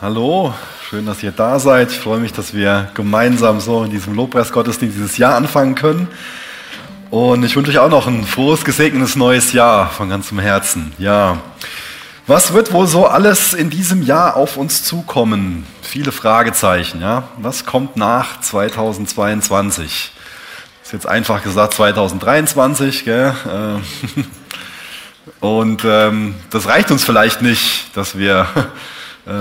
Hallo, 0.00 0.52
schön, 0.88 1.06
dass 1.06 1.22
ihr 1.22 1.32
da 1.32 1.58
seid. 1.58 1.90
Ich 1.90 1.98
freue 1.98 2.18
mich, 2.18 2.32
dass 2.32 2.52
wir 2.52 2.90
gemeinsam 2.92 3.60
so 3.60 3.84
in 3.84 3.90
diesem 3.90 4.14
Lobpreisgottesdienst 4.14 4.94
dieses 4.94 5.16
Jahr 5.16 5.36
anfangen 5.36 5.74
können. 5.74 6.08
Und 7.10 7.44
ich 7.44 7.56
wünsche 7.56 7.70
euch 7.70 7.78
auch 7.78 7.88
noch 7.88 8.06
ein 8.06 8.24
frohes, 8.24 8.64
gesegnetes 8.64 9.16
neues 9.16 9.54
Jahr 9.54 9.88
von 9.88 10.10
ganzem 10.10 10.38
Herzen. 10.38 10.92
Ja. 10.98 11.38
Was 12.26 12.52
wird 12.52 12.72
wohl 12.74 12.86
so 12.86 13.06
alles 13.06 13.54
in 13.54 13.70
diesem 13.70 14.02
Jahr 14.02 14.36
auf 14.36 14.58
uns 14.58 14.82
zukommen? 14.82 15.66
Viele 15.80 16.12
Fragezeichen, 16.12 17.00
ja. 17.00 17.28
Was 17.38 17.64
kommt 17.64 17.96
nach 17.96 18.40
2022? 18.40 20.12
Ist 20.82 20.92
jetzt 20.92 21.08
einfach 21.08 21.42
gesagt 21.42 21.74
2023, 21.74 23.04
gell? 23.04 23.34
Äh, 23.46 24.26
und 25.40 25.82
ähm, 25.84 26.34
das 26.50 26.66
reicht 26.66 26.90
uns 26.90 27.02
vielleicht 27.02 27.40
nicht, 27.40 27.96
dass 27.96 28.18
wir 28.18 28.46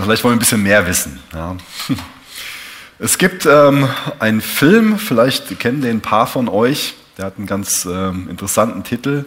vielleicht 0.02 0.24
wollen 0.24 0.34
wir 0.34 0.38
ein 0.38 0.40
bisschen 0.40 0.64
mehr 0.64 0.88
wissen. 0.88 1.20
Ja. 1.34 1.56
Es 2.98 3.18
gibt 3.18 3.46
ähm, 3.46 3.90
einen 4.20 4.40
Film, 4.40 4.98
vielleicht 4.98 5.60
kennen 5.60 5.82
den 5.82 5.98
ein 5.98 6.02
paar 6.02 6.28
von 6.28 6.48
euch, 6.48 6.96
der 7.18 7.26
hat 7.26 7.38
einen 7.38 7.46
ganz 7.46 7.84
ähm, 7.84 8.30
interessanten 8.30 8.86
Titel. 8.86 9.26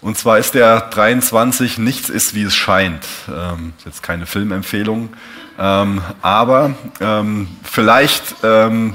Und 0.00 0.16
zwar 0.16 0.38
ist 0.38 0.54
der 0.54 0.80
23 0.80 1.76
Nichts 1.76 2.08
ist 2.08 2.34
wie 2.34 2.44
es 2.44 2.54
scheint. 2.54 3.04
Ähm, 3.28 3.74
ist 3.76 3.84
jetzt 3.84 4.02
keine 4.02 4.24
Filmempfehlung, 4.24 5.10
ähm, 5.58 6.00
aber 6.22 6.74
ähm, 7.00 7.48
vielleicht 7.62 8.36
ähm, 8.42 8.94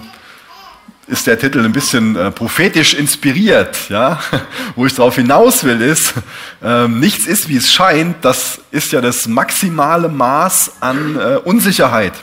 ist 1.08 1.28
der 1.28 1.38
Titel 1.38 1.64
ein 1.64 1.74
bisschen 1.74 2.16
äh, 2.16 2.32
prophetisch 2.32 2.94
inspiriert. 2.94 3.90
Ja? 3.90 4.20
Wo 4.76 4.86
ich 4.86 4.96
darauf 4.96 5.16
hinaus 5.16 5.64
will, 5.64 5.82
ist, 5.82 6.14
äh, 6.62 6.88
nichts 6.88 7.26
ist, 7.26 7.50
wie 7.50 7.58
es 7.58 7.72
scheint. 7.72 8.24
Das 8.24 8.62
ist 8.72 8.92
ja 8.92 9.02
das 9.02 9.28
maximale 9.28 10.08
Maß 10.08 10.74
an 10.80 11.18
äh, 11.18 11.36
Unsicherheit. 11.38 12.14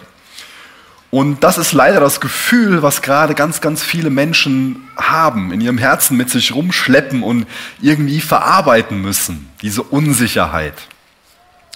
Und 1.10 1.42
das 1.42 1.58
ist 1.58 1.72
leider 1.72 1.98
das 1.98 2.20
Gefühl, 2.20 2.82
was 2.82 3.02
gerade 3.02 3.34
ganz, 3.34 3.60
ganz 3.60 3.82
viele 3.82 4.10
Menschen 4.10 4.88
haben, 4.96 5.52
in 5.52 5.60
ihrem 5.60 5.78
Herzen 5.78 6.16
mit 6.16 6.30
sich 6.30 6.54
rumschleppen 6.54 7.24
und 7.24 7.46
irgendwie 7.82 8.20
verarbeiten 8.20 9.00
müssen. 9.02 9.48
Diese 9.60 9.82
Unsicherheit. 9.82 10.74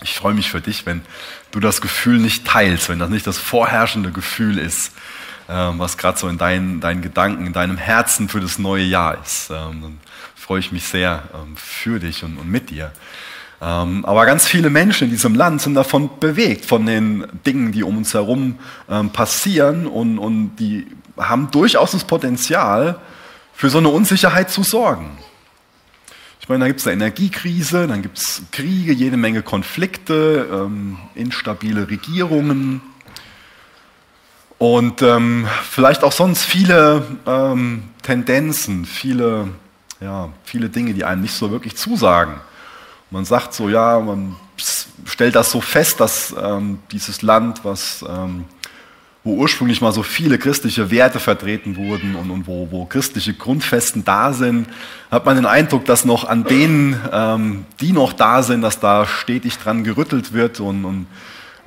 Ich 0.02 0.14
freue 0.14 0.34
mich 0.34 0.50
für 0.50 0.60
dich, 0.60 0.86
wenn 0.86 1.02
du 1.50 1.58
das 1.58 1.80
Gefühl 1.80 2.18
nicht 2.18 2.46
teilst, 2.46 2.88
wenn 2.88 3.00
das 3.00 3.10
nicht 3.10 3.26
das 3.26 3.38
vorherrschende 3.38 4.12
Gefühl 4.12 4.58
ist. 4.58 4.92
Ähm, 5.46 5.78
was 5.78 5.98
gerade 5.98 6.18
so 6.18 6.28
in 6.28 6.38
deinen, 6.38 6.80
deinen 6.80 7.02
Gedanken, 7.02 7.46
in 7.46 7.52
deinem 7.52 7.76
Herzen 7.76 8.30
für 8.30 8.40
das 8.40 8.58
neue 8.58 8.84
Jahr 8.84 9.18
ist. 9.22 9.50
Ähm, 9.50 9.82
dann 9.82 10.00
freue 10.34 10.60
ich 10.60 10.72
mich 10.72 10.84
sehr 10.84 11.22
ähm, 11.34 11.54
für 11.56 11.98
dich 12.00 12.24
und, 12.24 12.38
und 12.38 12.50
mit 12.50 12.70
dir. 12.70 12.92
Aber 13.60 14.26
ganz 14.26 14.46
viele 14.46 14.68
Menschen 14.68 15.04
in 15.04 15.10
diesem 15.10 15.34
Land 15.34 15.62
sind 15.62 15.72
davon 15.72 16.10
bewegt, 16.20 16.66
von 16.66 16.84
den 16.84 17.24
Dingen, 17.46 17.72
die 17.72 17.82
um 17.82 17.96
uns 17.96 18.12
herum 18.12 18.58
passieren 19.14 19.86
und, 19.86 20.18
und 20.18 20.56
die 20.56 20.86
haben 21.16 21.50
durchaus 21.50 21.92
das 21.92 22.04
Potenzial, 22.04 22.98
für 23.54 23.70
so 23.70 23.78
eine 23.78 23.88
Unsicherheit 23.88 24.50
zu 24.50 24.64
sorgen. 24.64 25.16
Ich 26.40 26.48
meine, 26.50 26.64
da 26.64 26.66
gibt 26.66 26.80
es 26.80 26.86
eine 26.86 26.94
Energiekrise, 26.94 27.86
dann 27.86 28.02
gibt 28.02 28.18
es 28.18 28.42
Kriege, 28.50 28.92
jede 28.92 29.16
Menge 29.16 29.40
Konflikte, 29.40 30.68
instabile 31.14 31.88
Regierungen, 31.88 32.82
und 34.58 35.02
ähm, 35.02 35.46
vielleicht 35.62 36.04
auch 36.04 36.12
sonst 36.12 36.44
viele 36.44 37.04
ähm, 37.26 37.84
Tendenzen, 38.02 38.84
viele, 38.84 39.48
ja, 40.00 40.30
viele 40.44 40.68
Dinge, 40.68 40.94
die 40.94 41.04
einem 41.04 41.22
nicht 41.22 41.34
so 41.34 41.50
wirklich 41.50 41.76
zusagen. 41.76 42.34
Man 43.10 43.24
sagt 43.24 43.54
so, 43.54 43.68
ja, 43.68 43.98
man 44.00 44.36
stellt 45.04 45.34
das 45.34 45.50
so 45.50 45.60
fest, 45.60 46.00
dass 46.00 46.34
ähm, 46.40 46.78
dieses 46.92 47.22
Land, 47.22 47.64
was, 47.64 48.04
ähm, 48.08 48.44
wo 49.22 49.34
ursprünglich 49.34 49.80
mal 49.80 49.92
so 49.92 50.02
viele 50.02 50.38
christliche 50.38 50.90
Werte 50.90 51.18
vertreten 51.18 51.76
wurden 51.76 52.14
und, 52.14 52.30
und 52.30 52.46
wo, 52.46 52.68
wo, 52.70 52.84
christliche 52.84 53.34
Grundfesten 53.34 54.04
da 54.04 54.32
sind, 54.32 54.68
hat 55.10 55.26
man 55.26 55.36
den 55.36 55.46
Eindruck, 55.46 55.84
dass 55.84 56.04
noch 56.04 56.28
an 56.28 56.44
denen, 56.44 57.00
ähm, 57.12 57.66
die 57.80 57.92
noch 57.92 58.12
da 58.12 58.42
sind, 58.42 58.62
dass 58.62 58.80
da 58.80 59.06
stetig 59.06 59.58
dran 59.58 59.84
gerüttelt 59.84 60.32
wird 60.32 60.60
und, 60.60 60.84
und 60.84 61.06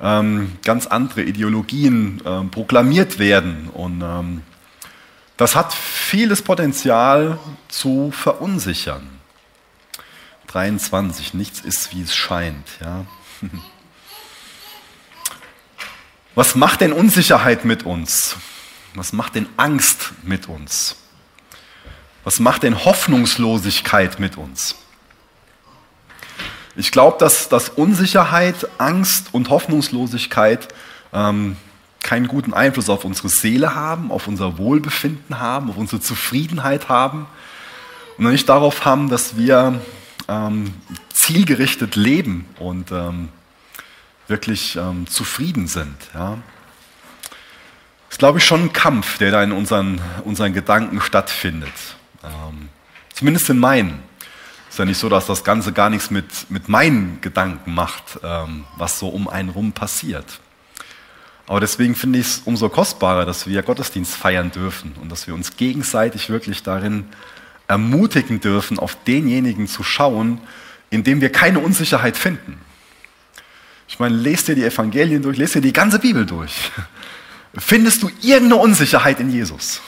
ganz 0.00 0.86
andere 0.86 1.22
Ideologien 1.22 2.22
ähm, 2.24 2.50
proklamiert 2.50 3.18
werden. 3.18 3.68
Und 3.68 4.02
ähm, 4.02 4.42
das 5.36 5.56
hat 5.56 5.72
vieles 5.74 6.42
Potenzial 6.42 7.38
zu 7.68 8.12
verunsichern. 8.12 9.08
23, 10.48 11.34
nichts 11.34 11.60
ist, 11.60 11.94
wie 11.94 12.02
es 12.02 12.14
scheint. 12.14 12.66
Ja. 12.80 13.04
Was 16.34 16.54
macht 16.54 16.80
denn 16.80 16.92
Unsicherheit 16.92 17.64
mit 17.64 17.84
uns? 17.84 18.36
Was 18.94 19.12
macht 19.12 19.34
denn 19.34 19.48
Angst 19.56 20.12
mit 20.22 20.48
uns? 20.48 20.96
Was 22.24 22.38
macht 22.40 22.62
denn 22.62 22.84
Hoffnungslosigkeit 22.84 24.20
mit 24.20 24.36
uns? 24.36 24.76
Ich 26.78 26.92
glaube, 26.92 27.16
dass, 27.18 27.48
dass 27.48 27.70
Unsicherheit, 27.70 28.68
Angst 28.78 29.30
und 29.32 29.50
Hoffnungslosigkeit 29.50 30.68
ähm, 31.12 31.56
keinen 32.04 32.28
guten 32.28 32.54
Einfluss 32.54 32.88
auf 32.88 33.04
unsere 33.04 33.28
Seele 33.28 33.74
haben, 33.74 34.12
auf 34.12 34.28
unser 34.28 34.58
Wohlbefinden 34.58 35.40
haben, 35.40 35.70
auf 35.70 35.76
unsere 35.76 36.00
Zufriedenheit 36.00 36.88
haben 36.88 37.26
und 38.16 38.30
nicht 38.30 38.48
darauf 38.48 38.84
haben, 38.84 39.10
dass 39.10 39.36
wir 39.36 39.80
ähm, 40.28 40.72
zielgerichtet 41.12 41.96
leben 41.96 42.46
und 42.60 42.92
ähm, 42.92 43.30
wirklich 44.28 44.76
ähm, 44.76 45.08
zufrieden 45.08 45.66
sind. 45.66 45.96
Ja. 46.14 46.38
Das 48.06 48.12
ist, 48.12 48.18
glaube 48.18 48.38
ich, 48.38 48.44
schon 48.44 48.66
ein 48.66 48.72
Kampf, 48.72 49.18
der 49.18 49.32
da 49.32 49.42
in 49.42 49.50
unseren, 49.50 50.00
unseren 50.22 50.52
Gedanken 50.52 51.00
stattfindet. 51.00 51.74
Ähm, 52.22 52.68
zumindest 53.12 53.50
in 53.50 53.58
meinen. 53.58 54.07
Ist 54.78 54.82
ja 54.82 54.86
nicht 54.86 54.98
so, 54.98 55.08
dass 55.08 55.26
das 55.26 55.42
Ganze 55.42 55.72
gar 55.72 55.90
nichts 55.90 56.12
mit, 56.12 56.24
mit 56.50 56.68
meinen 56.68 57.20
Gedanken 57.20 57.74
macht, 57.74 58.20
ähm, 58.22 58.62
was 58.76 59.00
so 59.00 59.08
um 59.08 59.26
einen 59.26 59.48
rum 59.48 59.72
passiert. 59.72 60.38
Aber 61.48 61.58
deswegen 61.58 61.96
finde 61.96 62.20
ich 62.20 62.26
es 62.28 62.42
umso 62.44 62.68
kostbarer, 62.68 63.26
dass 63.26 63.48
wir 63.48 63.60
Gottesdienst 63.64 64.14
feiern 64.14 64.52
dürfen 64.52 64.94
und 65.02 65.10
dass 65.10 65.26
wir 65.26 65.34
uns 65.34 65.56
gegenseitig 65.56 66.30
wirklich 66.30 66.62
darin 66.62 67.06
ermutigen 67.66 68.38
dürfen, 68.38 68.78
auf 68.78 68.96
denjenigen 69.02 69.66
zu 69.66 69.82
schauen, 69.82 70.40
in 70.90 71.02
dem 71.02 71.20
wir 71.20 71.32
keine 71.32 71.58
Unsicherheit 71.58 72.16
finden. 72.16 72.60
Ich 73.88 73.98
meine, 73.98 74.14
lest 74.14 74.46
dir 74.46 74.54
die 74.54 74.64
Evangelien 74.64 75.24
durch, 75.24 75.38
lest 75.38 75.56
dir 75.56 75.60
die 75.60 75.72
ganze 75.72 75.98
Bibel 75.98 76.24
durch. 76.24 76.70
Findest 77.58 78.04
du 78.04 78.10
irgendeine 78.22 78.62
Unsicherheit 78.62 79.18
in 79.18 79.32
Jesus? 79.32 79.80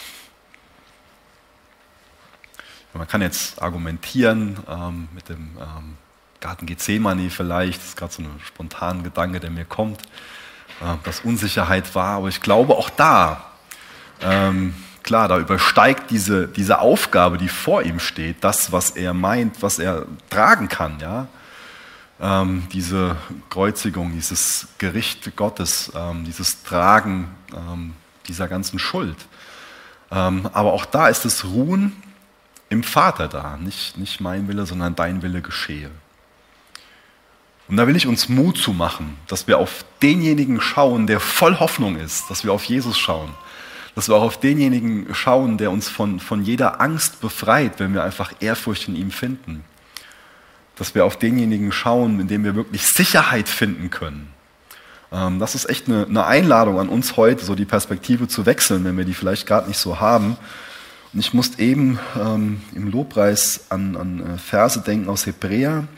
Man 2.93 3.06
kann 3.06 3.23
jetzt 3.23 3.62
argumentieren 3.62 4.59
ähm, 4.69 5.09
mit 5.15 5.28
dem 5.28 5.51
ähm, 5.61 5.97
Garten 6.41 6.67
Gethsemane 6.67 7.31
vielleicht, 7.31 7.81
das 7.81 7.89
ist 7.91 7.97
gerade 7.97 8.12
so 8.12 8.23
ein 8.23 8.41
spontaner 8.45 9.03
Gedanke, 9.03 9.39
der 9.39 9.51
mir 9.51 9.65
kommt, 9.65 10.03
äh, 10.81 10.97
dass 11.05 11.21
Unsicherheit 11.21 11.95
war, 11.95 12.17
aber 12.17 12.28
ich 12.28 12.41
glaube 12.41 12.75
auch 12.77 12.91
da, 12.91 13.45
ähm, 14.23 14.75
klar, 15.05 15.28
da 15.28 15.39
übersteigt 15.39 16.11
diese, 16.11 16.49
diese 16.49 16.81
Aufgabe, 16.81 17.39
die 17.39 17.49
vor 17.49 17.83
ihm 17.83 18.01
steht, 18.01 18.43
das, 18.43 18.73
was 18.73 18.91
er 18.91 19.15
meint, 19.15 19.62
was 19.62 19.78
er 19.78 20.07
tragen 20.28 20.69
kann, 20.69 20.99
ja. 21.01 21.28
Ähm, 22.22 22.67
diese 22.72 23.17
Kreuzigung, 23.49 24.12
dieses 24.12 24.69
Gericht 24.77 25.34
Gottes, 25.37 25.91
ähm, 25.95 26.25
dieses 26.25 26.62
Tragen 26.65 27.28
ähm, 27.55 27.95
dieser 28.27 28.47
ganzen 28.47 28.78
Schuld. 28.78 29.17
aber 30.11 30.72
auch 30.72 30.84
da 30.84 31.09
ist 31.09 31.25
es 31.25 31.45
Ruhen 31.45 31.97
im 32.70 32.82
Vater 32.82 33.28
da. 33.28 33.58
Nicht, 33.58 33.98
nicht 33.98 34.20
mein 34.20 34.48
Wille, 34.48 34.64
sondern 34.64 34.94
dein 34.94 35.20
Wille 35.22 35.42
geschehe. 35.42 35.91
Und 37.69 37.76
da 37.76 37.86
will 37.86 37.97
ich 37.97 38.06
uns 38.06 38.28
Mut 38.28 38.56
zu 38.56 38.72
machen, 38.72 39.16
dass 39.28 39.47
wir 39.47 39.58
auf 39.58 39.84
denjenigen 40.03 40.60
schauen, 40.60 41.06
der 41.06 41.21
voll 41.21 41.59
Hoffnung 41.59 41.97
ist, 41.97 42.30
dass 42.30 42.42
wir 42.42 42.53
auf 42.53 42.65
Jesus 42.65 42.98
schauen. 42.98 43.30
Dass 43.95 44.09
wir 44.09 44.16
auch 44.16 44.22
auf 44.22 44.41
denjenigen 44.41 45.15
schauen, 45.15 45.59
der 45.59 45.71
uns 45.71 45.89
von, 45.89 46.21
von 46.21 46.42
jeder 46.42 46.80
Angst 46.80 47.21
befreit, 47.21 47.78
wenn 47.78 47.92
wir 47.92 48.03
einfach 48.03 48.33
Ehrfurcht 48.41 48.89
in 48.89 48.97
ihm 48.97 49.10
finden. 49.10 49.65
Dass 50.77 50.95
wir 50.95 51.04
auf 51.04 51.16
denjenigen 51.16 51.72
schauen, 51.72 52.18
in 52.21 52.28
dem 52.28 52.45
wir 52.45 52.54
wirklich 52.54 52.86
Sicherheit 52.86 53.48
finden 53.48 53.91
können. 53.91 54.33
Ähm, 55.12 55.41
das 55.41 55.56
ist 55.56 55.68
echt 55.68 55.89
eine, 55.89 56.06
eine 56.06 56.24
Einladung 56.24 56.78
an 56.78 56.89
uns 56.89 57.16
heute, 57.16 57.45
so 57.45 57.56
die 57.56 57.65
Perspektive 57.65 58.28
zu 58.28 58.47
wechseln, 58.47 58.84
wenn 58.84 58.97
wir 58.97 59.04
die 59.04 59.15
vielleicht 59.15 59.47
gerade 59.47 59.68
nicht 59.68 59.78
so 59.78 60.00
haben 60.00 60.36
und 61.12 61.18
ich 61.21 61.34
musste 61.34 61.60
eben 61.60 61.98
ähm, 62.16 62.60
im 62.74 62.91
Lobpreis 62.91 63.66
an, 63.68 63.97
an 63.97 64.34
äh, 64.34 64.39
Verse 64.39 64.80
denken 64.80 65.09
aus 65.09 65.27
Hebräer, 65.27 65.89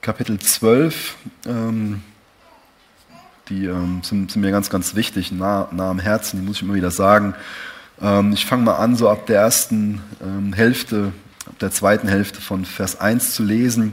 Kapitel 0.00 0.38
12. 0.38 1.16
Ähm, 1.46 2.02
die 3.48 3.66
ähm, 3.66 4.00
sind, 4.02 4.32
sind, 4.32 4.40
mir 4.40 4.50
ganz, 4.50 4.70
ganz 4.70 4.94
wichtig, 4.94 5.32
nah, 5.32 5.68
nah 5.70 5.90
am 5.90 5.98
Herzen, 5.98 6.40
die 6.40 6.46
muss 6.46 6.56
ich 6.56 6.62
immer 6.62 6.74
wieder 6.74 6.90
sagen. 6.90 7.34
Ähm, 8.00 8.32
ich 8.32 8.46
fange 8.46 8.62
mal 8.62 8.76
an, 8.76 8.96
so 8.96 9.10
ab 9.10 9.26
der 9.26 9.40
ersten 9.40 10.00
ähm, 10.22 10.54
Hälfte, 10.54 11.12
ab 11.46 11.58
der 11.60 11.70
zweiten 11.70 12.08
Hälfte 12.08 12.40
von 12.40 12.64
Vers 12.64 12.98
1 12.98 13.34
zu 13.34 13.44
lesen. 13.44 13.92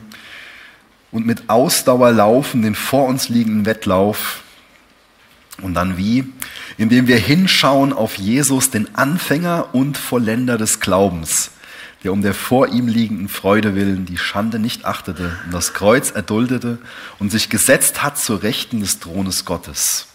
Und 1.12 1.26
mit 1.26 1.50
Ausdauer 1.50 2.12
laufen 2.12 2.62
den 2.62 2.76
vor 2.76 3.08
uns 3.08 3.28
liegenden 3.30 3.66
Wettlauf, 3.66 4.42
Und 5.62 5.76
dann 5.76 5.98
wie? 5.98 6.26
Indem 6.78 7.08
wir 7.08 7.18
hinschauen 7.18 7.94
auf 7.94 8.18
Jesus, 8.18 8.72
den 8.72 8.96
Anfänger 8.96 9.74
und 9.74 9.98
Vollender 9.98 10.58
des 10.58 10.80
Glaubens, 10.80 11.52
der 12.04 12.12
um 12.12 12.22
der 12.22 12.34
vor 12.34 12.68
ihm 12.68 12.88
liegenden 12.88 13.30
Freude 13.30 13.76
willen 13.76 14.06
die 14.06 14.18
Schande 14.18 14.60
nicht 14.60 14.86
achtete 14.86 15.38
und 15.46 15.54
das 15.54 15.74
Kreuz 15.74 16.12
erduldete 16.12 16.80
und 17.20 17.32
sich 17.32 17.50
gesetzt 17.50 18.04
hat 18.04 18.18
zur 18.18 18.44
Rechten 18.44 18.82
des 18.82 19.00
Thrones 19.00 19.46
Gottes. 19.46 20.08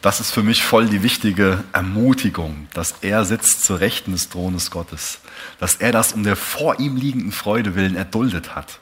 Das 0.00 0.18
ist 0.18 0.32
für 0.32 0.42
mich 0.42 0.64
voll 0.64 0.86
die 0.86 1.04
wichtige 1.04 1.62
Ermutigung, 1.72 2.66
dass 2.74 2.96
er 3.02 3.24
sitzt 3.24 3.62
zur 3.62 3.78
Rechten 3.78 4.10
des 4.10 4.30
Thrones 4.30 4.72
Gottes, 4.72 5.20
dass 5.60 5.76
er 5.76 5.92
das 5.92 6.12
um 6.12 6.24
der 6.24 6.34
vor 6.34 6.80
ihm 6.80 6.96
liegenden 6.96 7.30
Freude 7.30 7.76
willen 7.76 7.94
erduldet 7.94 8.56
hat. 8.56 8.80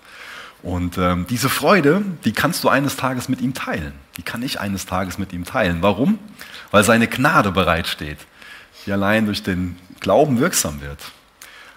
Und 0.62 0.98
ähm, 0.98 1.26
diese 1.28 1.48
Freude, 1.48 2.02
die 2.24 2.32
kannst 2.32 2.64
du 2.64 2.68
eines 2.68 2.96
Tages 2.96 3.28
mit 3.28 3.40
ihm 3.40 3.54
teilen. 3.54 3.92
Die 4.16 4.22
kann 4.22 4.42
ich 4.42 4.60
eines 4.60 4.86
Tages 4.86 5.18
mit 5.18 5.32
ihm 5.32 5.44
teilen. 5.44 5.78
Warum? 5.80 6.18
Weil 6.70 6.84
seine 6.84 7.08
Gnade 7.08 7.50
bereitsteht, 7.50 8.18
die 8.84 8.92
allein 8.92 9.26
durch 9.26 9.42
den 9.42 9.76
Glauben 10.00 10.38
wirksam 10.38 10.80
wird. 10.80 10.98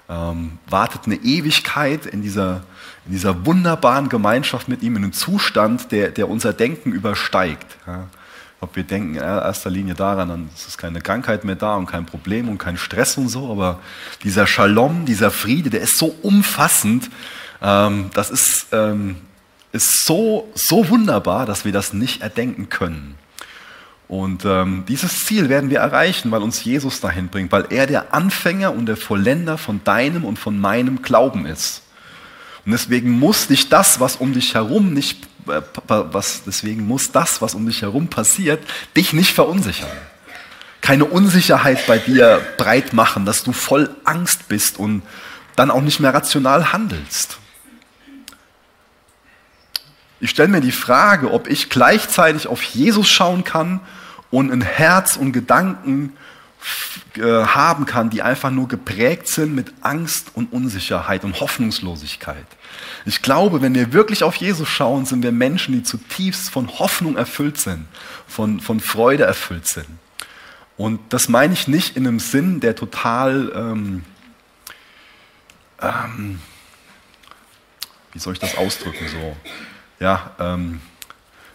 Ähm, 0.10 0.60
wartet 0.68 1.06
eine 1.06 1.16
Ewigkeit 1.16 2.06
in 2.06 2.22
dieser, 2.22 2.64
in 3.06 3.14
dieser 3.14 3.46
wunderbaren 3.46 4.10
Gemeinschaft 4.10 4.68
mit 4.68 4.84
ihm, 4.84 4.98
in 4.98 5.04
einem 5.04 5.14
Zustand, 5.14 5.92
der, 5.94 6.12
der 6.12 6.28
unser 6.28 6.52
Denken 6.52 6.92
übersteigt. 6.92 7.78
Ja 7.88 8.08
ob 8.64 8.78
wir 8.78 8.84
denken 8.84 9.16
in 9.16 9.22
erster 9.22 9.70
Linie 9.70 9.94
daran, 9.94 10.30
dann 10.30 10.50
ist 10.56 10.78
keine 10.78 11.02
Krankheit 11.02 11.44
mehr 11.44 11.56
da 11.56 11.76
und 11.76 11.86
kein 11.86 12.06
Problem 12.06 12.48
und 12.50 12.58
kein 12.58 12.78
Stress 12.78 13.18
und 13.18 13.28
so, 13.28 13.52
aber 13.52 13.80
dieser 14.24 14.48
Shalom, 14.48 15.06
dieser 15.06 15.32
Friede, 15.32 15.70
der 15.70 15.82
ist 15.82 15.98
so 15.98 16.16
umfassend, 16.22 17.10
ähm, 17.64 18.12
das 18.14 18.30
ist, 18.30 18.68
ähm, 18.72 19.16
ist 19.72 20.06
so, 20.06 20.52
so 20.54 20.90
wunderbar, 20.90 21.46
dass 21.46 21.66
wir 21.66 21.72
das 21.72 21.94
nicht 21.94 22.22
erdenken 22.22 22.70
können. 22.70 23.16
Und 24.08 24.46
ähm, 24.46 24.84
dieses 24.88 25.26
Ziel 25.26 25.50
werden 25.50 25.70
wir 25.70 25.80
erreichen, 25.80 26.30
weil 26.30 26.44
uns 26.44 26.64
Jesus 26.64 27.00
dahin 27.00 27.30
bringt, 27.30 27.52
weil 27.52 27.66
er 27.70 27.88
der 27.88 28.14
Anfänger 28.14 28.74
und 28.74 28.86
der 28.86 28.98
Vollender 28.98 29.58
von 29.58 29.84
deinem 29.84 30.26
und 30.26 30.38
von 30.38 30.60
meinem 30.60 31.02
Glauben 31.02 31.46
ist. 31.46 31.82
Und 32.66 32.74
deswegen 32.74 33.12
muss 33.12 33.48
dich 33.48 33.70
das, 33.70 34.00
was 34.00 34.18
um 34.18 34.34
dich 34.34 34.54
herum 34.54 34.94
nicht 34.94 35.28
äh, 35.48 35.62
was, 35.88 36.44
deswegen 36.46 36.86
muss 36.86 37.12
das, 37.12 37.42
was 37.42 37.56
um 37.56 37.66
dich 37.66 37.82
herum 37.82 38.08
passiert, 38.08 38.64
dich 38.96 39.14
nicht 39.14 39.34
verunsichern. 39.34 39.90
Keine 40.82 41.06
Unsicherheit 41.06 41.86
bei 41.88 41.98
dir 41.98 42.42
breit 42.58 42.94
machen, 42.94 43.26
dass 43.26 43.44
du 43.44 43.54
voll 43.54 43.90
Angst 44.04 44.48
bist 44.48 44.78
und 44.80 45.02
dann 45.56 45.72
auch 45.72 45.82
nicht 45.82 46.00
mehr 46.00 46.14
rational 46.14 46.74
handelst. 46.74 47.38
Ich 50.24 50.30
stelle 50.30 50.48
mir 50.48 50.62
die 50.62 50.72
Frage, 50.72 51.34
ob 51.34 51.50
ich 51.50 51.70
gleichzeitig 51.70 52.48
auf 52.48 52.64
Jesus 52.64 53.10
schauen 53.10 53.44
kann 53.44 53.82
und 54.32 54.54
ein 54.54 54.62
Herz 54.62 55.18
und 55.18 55.34
Gedanken 55.34 56.14
äh, 57.18 57.22
haben 57.24 57.86
kann, 57.86 58.10
die 58.10 58.22
einfach 58.22 58.50
nur 58.50 58.70
geprägt 58.70 59.28
sind 59.28 59.54
mit 59.54 59.74
Angst 59.82 60.32
und 60.34 60.54
Unsicherheit 60.54 61.26
und 61.26 61.42
Hoffnungslosigkeit. 61.42 62.46
Ich 63.04 63.22
glaube, 63.22 63.62
wenn 63.62 63.76
wir 63.76 63.92
wirklich 63.92 64.24
auf 64.24 64.38
Jesus 64.38 64.70
schauen, 64.70 65.06
sind 65.06 65.24
wir 65.24 65.34
Menschen, 65.34 65.74
die 65.74 65.84
zutiefst 65.84 66.50
von 66.52 66.70
Hoffnung 66.80 67.18
erfüllt 67.18 67.60
sind, 67.60 67.86
von, 68.26 68.62
von 68.62 68.80
Freude 68.80 69.26
erfüllt 69.26 69.68
sind. 69.68 69.90
Und 70.78 71.02
das 71.10 71.28
meine 71.28 71.52
ich 71.52 71.68
nicht 71.68 71.98
in 71.98 72.08
einem 72.08 72.22
Sinn, 72.22 72.62
der 72.62 72.78
total, 72.78 73.52
ähm, 73.54 74.06
ähm, 75.82 76.40
wie 78.14 78.20
soll 78.20 78.32
ich 78.32 78.40
das 78.40 78.56
ausdrücken, 78.56 79.06
so, 79.10 79.36
ja, 80.04 80.32
ähm, 80.38 80.82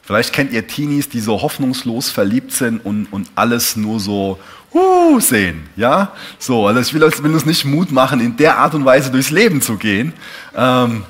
vielleicht 0.02 0.32
kennt 0.32 0.52
ihr 0.52 0.66
Teenies, 0.66 1.10
die 1.10 1.20
so 1.20 1.42
hoffnungslos 1.42 2.10
verliebt 2.10 2.52
sind 2.52 2.82
und, 2.82 3.06
und 3.12 3.30
alles 3.34 3.76
nur 3.76 4.00
so 4.00 4.40
uh, 4.72 5.20
sehen, 5.20 5.68
ja, 5.76 6.14
so, 6.38 6.66
also 6.66 6.80
ich 6.80 6.94
will, 6.94 7.34
uns 7.34 7.44
nicht 7.44 7.66
Mut 7.66 7.92
machen, 7.92 8.20
in 8.20 8.38
der 8.38 8.56
Art 8.56 8.74
und 8.74 8.86
Weise 8.86 9.10
durchs 9.10 9.28
Leben 9.28 9.60
zu 9.60 9.76
gehen, 9.76 10.14
ähm, 10.56 11.04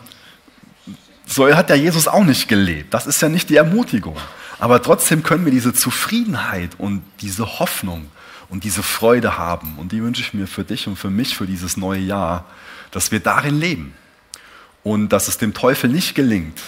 so 1.27 1.47
hat 1.55 1.71
ja 1.71 1.77
Jesus 1.77 2.09
auch 2.09 2.25
nicht 2.25 2.49
gelebt. 2.49 2.93
Das 2.93 3.07
ist 3.07 3.21
ja 3.23 3.29
nicht 3.29 3.51
die 3.51 3.57
Ermutigung. 3.57 4.17
Aber 4.59 4.83
trotzdem 4.83 5.23
können 5.23 5.45
wir 5.45 5.53
diese 5.53 5.73
Zufriedenheit 5.73 6.71
und 6.79 7.03
diese 7.21 7.61
Hoffnung 7.61 8.07
und 8.49 8.65
diese 8.65 8.83
Freude 8.83 9.39
haben. 9.39 9.75
Und 9.77 9.93
die 9.93 10.03
wünsche 10.03 10.23
ich 10.23 10.35
mir 10.35 10.49
für 10.49 10.65
dich 10.65 10.89
und 10.89 10.97
für 10.97 11.11
mich 11.11 11.37
für 11.37 11.47
dieses 11.47 11.77
neue 11.77 12.01
Jahr, 12.01 12.47
dass 12.91 13.13
wir 13.13 13.21
darin 13.21 13.61
leben. 13.61 13.95
Und 14.83 15.11
dass 15.11 15.29
es 15.29 15.37
dem 15.37 15.53
Teufel 15.53 15.91
nicht 15.91 16.15
gelingt, 16.15 16.59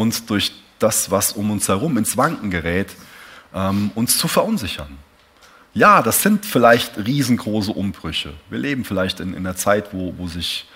uns 0.00 0.26
durch 0.26 0.52
das, 0.78 1.10
was 1.10 1.32
um 1.32 1.50
uns 1.50 1.68
herum 1.68 1.98
ins 1.98 2.16
Wanken 2.16 2.50
gerät, 2.50 2.88
ähm, 3.54 3.90
uns 3.94 4.18
zu 4.18 4.28
verunsichern. 4.28 4.98
Ja, 5.74 6.02
das 6.02 6.22
sind 6.22 6.46
vielleicht 6.46 6.98
riesengroße 6.98 7.70
Umbrüche. 7.70 8.32
Wir 8.48 8.58
leben 8.58 8.84
vielleicht 8.84 9.20
in, 9.20 9.34
in 9.34 9.46
einer 9.46 9.56
Zeit, 9.56 9.92
wo, 9.92 10.14
wo 10.16 10.26
sich 10.26 10.66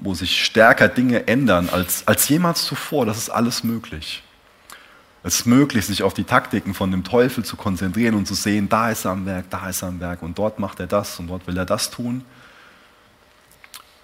wo 0.00 0.14
sich 0.14 0.44
stärker 0.44 0.88
Dinge 0.88 1.26
ändern 1.26 1.68
als, 1.70 2.06
als 2.06 2.28
jemals 2.28 2.64
zuvor. 2.64 3.06
Das 3.06 3.18
ist 3.18 3.30
alles 3.30 3.64
möglich. 3.64 4.22
Es 5.24 5.40
ist 5.40 5.46
möglich, 5.46 5.86
sich 5.86 6.02
auf 6.02 6.14
die 6.14 6.24
Taktiken 6.24 6.72
von 6.72 6.90
dem 6.90 7.04
Teufel 7.04 7.44
zu 7.44 7.56
konzentrieren 7.56 8.14
und 8.14 8.26
zu 8.26 8.34
sehen, 8.34 8.68
da 8.68 8.90
ist 8.90 9.04
er 9.04 9.10
am 9.12 9.26
Werk, 9.26 9.50
da 9.50 9.68
ist 9.68 9.82
er 9.82 9.88
am 9.88 10.00
Werk 10.00 10.22
und 10.22 10.38
dort 10.38 10.58
macht 10.58 10.78
er 10.78 10.86
das 10.86 11.18
und 11.18 11.26
dort 11.26 11.46
will 11.46 11.56
er 11.56 11.66
das 11.66 11.90
tun. 11.90 12.24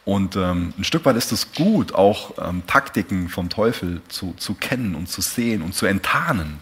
Und 0.05 0.37
ähm, 0.37 0.75
ein 0.77 0.85
Stück 0.85 1.05
weit 1.07 1.17
ist 1.17 1.33
es 1.33 1.53
gut, 1.53 1.95
auch 1.95 2.35
ähm, 2.39 2.63
Taktiken 2.67 3.29
vom 3.29 3.49
Teufel 3.49 4.03
zu, 4.09 4.35
zu 4.37 4.55
kennen 4.55 4.95
und 4.95 5.09
zu 5.09 5.23
sehen 5.23 5.63
und 5.63 5.75
zu 5.75 5.87
enttarnen. 5.87 6.59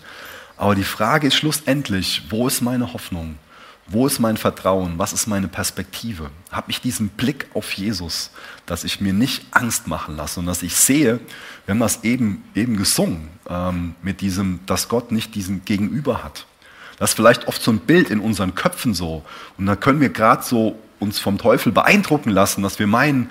Aber 0.56 0.76
die 0.76 0.84
Frage 0.84 1.26
ist 1.26 1.34
schlussendlich, 1.34 2.22
wo 2.30 2.46
ist 2.46 2.60
meine 2.60 2.92
Hoffnung? 2.92 3.36
Wo 3.88 4.06
ist 4.06 4.20
mein 4.20 4.36
Vertrauen? 4.36 4.94
Was 4.96 5.12
ist 5.12 5.26
meine 5.26 5.48
Perspektive? 5.48 6.30
Habe 6.52 6.70
ich 6.70 6.80
diesen 6.80 7.08
Blick 7.08 7.46
auf 7.52 7.72
Jesus, 7.72 8.30
dass 8.64 8.84
ich 8.84 9.00
mir 9.00 9.12
nicht 9.12 9.44
Angst 9.50 9.88
machen 9.88 10.16
lasse 10.16 10.38
und 10.38 10.46
dass 10.46 10.62
ich 10.62 10.76
sehe, 10.76 11.18
wir 11.66 11.74
haben 11.74 11.80
das 11.80 12.04
eben, 12.04 12.44
eben 12.54 12.76
gesungen, 12.76 13.28
ähm, 13.50 13.96
mit 14.02 14.20
diesem, 14.20 14.60
dass 14.66 14.88
Gott 14.88 15.10
nicht 15.10 15.34
diesen 15.34 15.64
Gegenüber 15.64 16.22
hat. 16.22 16.46
Das 16.98 17.10
ist 17.10 17.16
vielleicht 17.16 17.48
oft 17.48 17.60
so 17.60 17.72
ein 17.72 17.80
Bild 17.80 18.10
in 18.10 18.20
unseren 18.20 18.54
Köpfen 18.54 18.94
so. 18.94 19.24
Und 19.58 19.66
da 19.66 19.74
können 19.74 20.00
wir 20.00 20.10
gerade 20.10 20.44
so 20.44 20.78
uns 21.02 21.18
vom 21.18 21.36
Teufel 21.36 21.72
beeindrucken 21.72 22.30
lassen, 22.30 22.62
dass 22.62 22.78
wir 22.78 22.86
meinen, 22.86 23.28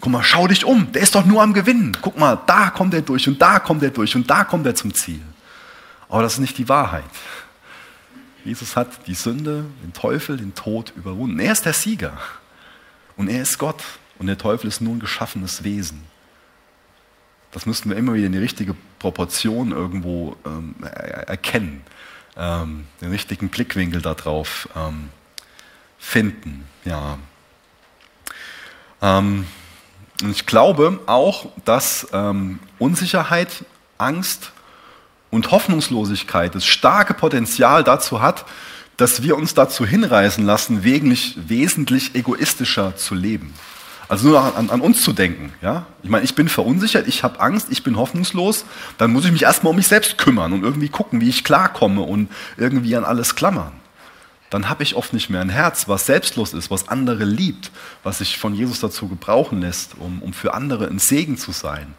guck 0.00 0.12
mal, 0.12 0.22
schau 0.22 0.48
dich 0.48 0.64
um, 0.64 0.92
der 0.92 1.02
ist 1.02 1.14
doch 1.14 1.24
nur 1.24 1.42
am 1.42 1.54
Gewinnen. 1.54 1.96
Guck 2.02 2.18
mal, 2.18 2.38
da 2.46 2.70
kommt 2.70 2.92
er 2.92 3.02
durch 3.02 3.28
und 3.28 3.40
da 3.40 3.60
kommt 3.60 3.82
er 3.82 3.90
durch 3.90 4.14
und 4.14 4.28
da 4.28 4.44
kommt 4.44 4.66
er 4.66 4.74
zum 4.74 4.92
Ziel. 4.92 5.22
Aber 6.08 6.22
das 6.22 6.34
ist 6.34 6.40
nicht 6.40 6.58
die 6.58 6.68
Wahrheit. 6.68 7.04
Jesus 8.44 8.76
hat 8.76 9.06
die 9.06 9.14
Sünde, 9.14 9.64
den 9.82 9.92
Teufel, 9.92 10.36
den 10.36 10.54
Tod 10.54 10.92
überwunden. 10.96 11.38
Er 11.38 11.52
ist 11.52 11.64
der 11.64 11.72
Sieger. 11.72 12.18
Und 13.16 13.28
er 13.28 13.42
ist 13.42 13.58
Gott. 13.58 13.82
Und 14.18 14.26
der 14.26 14.36
Teufel 14.36 14.66
ist 14.66 14.80
nur 14.80 14.94
ein 14.94 15.00
geschaffenes 15.00 15.64
Wesen. 15.64 16.02
Das 17.52 17.66
müssten 17.66 17.90
wir 17.90 17.96
immer 17.96 18.14
wieder 18.14 18.26
in 18.26 18.32
die 18.32 18.38
richtige 18.38 18.74
Proportion 18.98 19.72
irgendwo 19.72 20.36
ähm, 20.44 20.74
erkennen. 20.82 21.82
Ähm, 22.36 22.86
den 23.00 23.10
richtigen 23.10 23.48
Blickwinkel 23.48 24.00
darauf 24.00 24.68
ähm, 24.74 25.10
finden. 26.02 26.66
Ja. 26.84 27.16
Ähm, 29.00 29.46
und 30.22 30.30
ich 30.30 30.44
glaube 30.44 31.00
auch, 31.06 31.46
dass 31.64 32.08
ähm, 32.12 32.58
Unsicherheit, 32.78 33.64
Angst 33.98 34.52
und 35.30 35.50
Hoffnungslosigkeit 35.50 36.54
das 36.54 36.66
starke 36.66 37.14
Potenzial 37.14 37.84
dazu 37.84 38.20
hat, 38.20 38.44
dass 38.96 39.22
wir 39.22 39.36
uns 39.36 39.54
dazu 39.54 39.86
hinreißen 39.86 40.44
lassen, 40.44 40.84
wesentlich 40.84 42.14
egoistischer 42.14 42.96
zu 42.96 43.14
leben. 43.14 43.54
Also 44.08 44.28
nur 44.28 44.56
an, 44.56 44.68
an, 44.68 44.80
uns 44.82 45.02
zu 45.02 45.12
denken. 45.12 45.54
Ja? 45.62 45.86
Ich 46.02 46.10
meine, 46.10 46.24
ich 46.24 46.34
bin 46.34 46.48
verunsichert, 46.48 47.08
ich 47.08 47.22
habe 47.22 47.40
Angst, 47.40 47.68
ich 47.70 47.82
bin 47.82 47.96
hoffnungslos, 47.96 48.66
dann 48.98 49.12
muss 49.12 49.24
ich 49.24 49.32
mich 49.32 49.44
erstmal 49.44 49.70
um 49.70 49.76
mich 49.76 49.88
selbst 49.88 50.18
kümmern 50.18 50.52
und 50.52 50.62
irgendwie 50.62 50.90
gucken, 50.90 51.20
wie 51.20 51.28
ich 51.28 51.44
klarkomme 51.44 52.02
und 52.02 52.28
irgendwie 52.58 52.94
an 52.94 53.04
alles 53.04 53.34
klammern. 53.34 53.72
Dann 54.52 54.68
habe 54.68 54.84
ich 54.84 54.94
oft 54.94 55.12
nicht 55.12 55.30
mehr 55.30 55.40
ein 55.40 55.48
Herz, 55.48 55.88
was 55.88 56.06
selbstlos 56.06 56.52
ist, 56.52 56.70
was 56.70 56.88
andere 56.88 57.24
liebt, 57.24 57.72
was 58.04 58.18
sich 58.18 58.38
von 58.38 58.54
Jesus 58.54 58.78
dazu 58.78 59.08
gebrauchen 59.08 59.60
lässt, 59.60 59.96
um, 59.98 60.22
um 60.22 60.32
für 60.32 60.54
andere 60.54 60.86
ein 60.86 61.00
Segen 61.00 61.36
zu 61.36 61.50
sein 61.50 61.94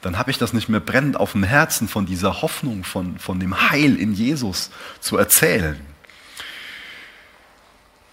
dann 0.00 0.16
habe 0.18 0.30
ich 0.30 0.38
das 0.38 0.52
nicht 0.52 0.68
mehr 0.68 0.80
brennend 0.80 1.16
auf 1.16 1.32
dem 1.32 1.42
Herzen 1.42 1.88
von 1.88 2.06
dieser 2.06 2.40
Hoffnung, 2.42 2.84
von, 2.84 3.18
von 3.18 3.40
dem 3.40 3.70
Heil 3.70 3.96
in 3.96 4.14
Jesus 4.14 4.70
zu 5.00 5.16
erzählen. 5.16 5.78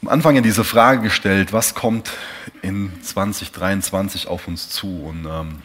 Am 0.02 0.10
Anfang 0.10 0.36
ja 0.36 0.42
diese 0.42 0.64
Frage 0.64 1.02
gestellt, 1.02 1.54
was 1.54 1.74
kommt 1.75 2.12
in 2.62 2.92
2023 3.02 4.28
auf 4.28 4.48
uns 4.48 4.70
zu? 4.70 5.04
Und 5.04 5.25
ähm, 5.25 5.62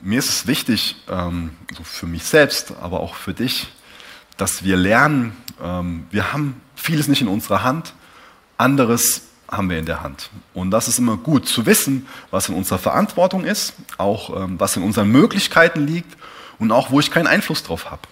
mir 0.00 0.18
ist 0.18 0.28
es 0.28 0.46
wichtig, 0.46 0.96
ähm, 1.08 1.56
so 1.76 1.84
für 1.84 2.06
mich 2.06 2.24
selbst, 2.24 2.74
aber 2.80 3.00
auch 3.00 3.14
für 3.14 3.34
dich, 3.34 3.68
dass 4.36 4.64
wir 4.64 4.76
lernen, 4.76 5.36
ähm, 5.62 6.06
wir 6.10 6.32
haben 6.32 6.60
vieles 6.74 7.08
nicht 7.08 7.22
in 7.22 7.28
unserer 7.28 7.62
Hand, 7.62 7.94
anderes 8.58 9.22
haben 9.50 9.70
wir 9.70 9.78
in 9.78 9.86
der 9.86 10.02
Hand. 10.02 10.30
Und 10.54 10.70
das 10.70 10.88
ist 10.88 10.98
immer 10.98 11.16
gut 11.16 11.46
zu 11.46 11.66
wissen, 11.66 12.06
was 12.30 12.48
in 12.48 12.54
unserer 12.54 12.78
Verantwortung 12.78 13.44
ist, 13.44 13.74
auch 13.96 14.42
ähm, 14.42 14.58
was 14.58 14.76
in 14.76 14.82
unseren 14.82 15.10
Möglichkeiten 15.10 15.86
liegt 15.86 16.16
und 16.58 16.72
auch, 16.72 16.90
wo 16.90 17.00
ich 17.00 17.10
keinen 17.10 17.26
Einfluss 17.26 17.62
drauf 17.62 17.90
habe. 17.90 18.02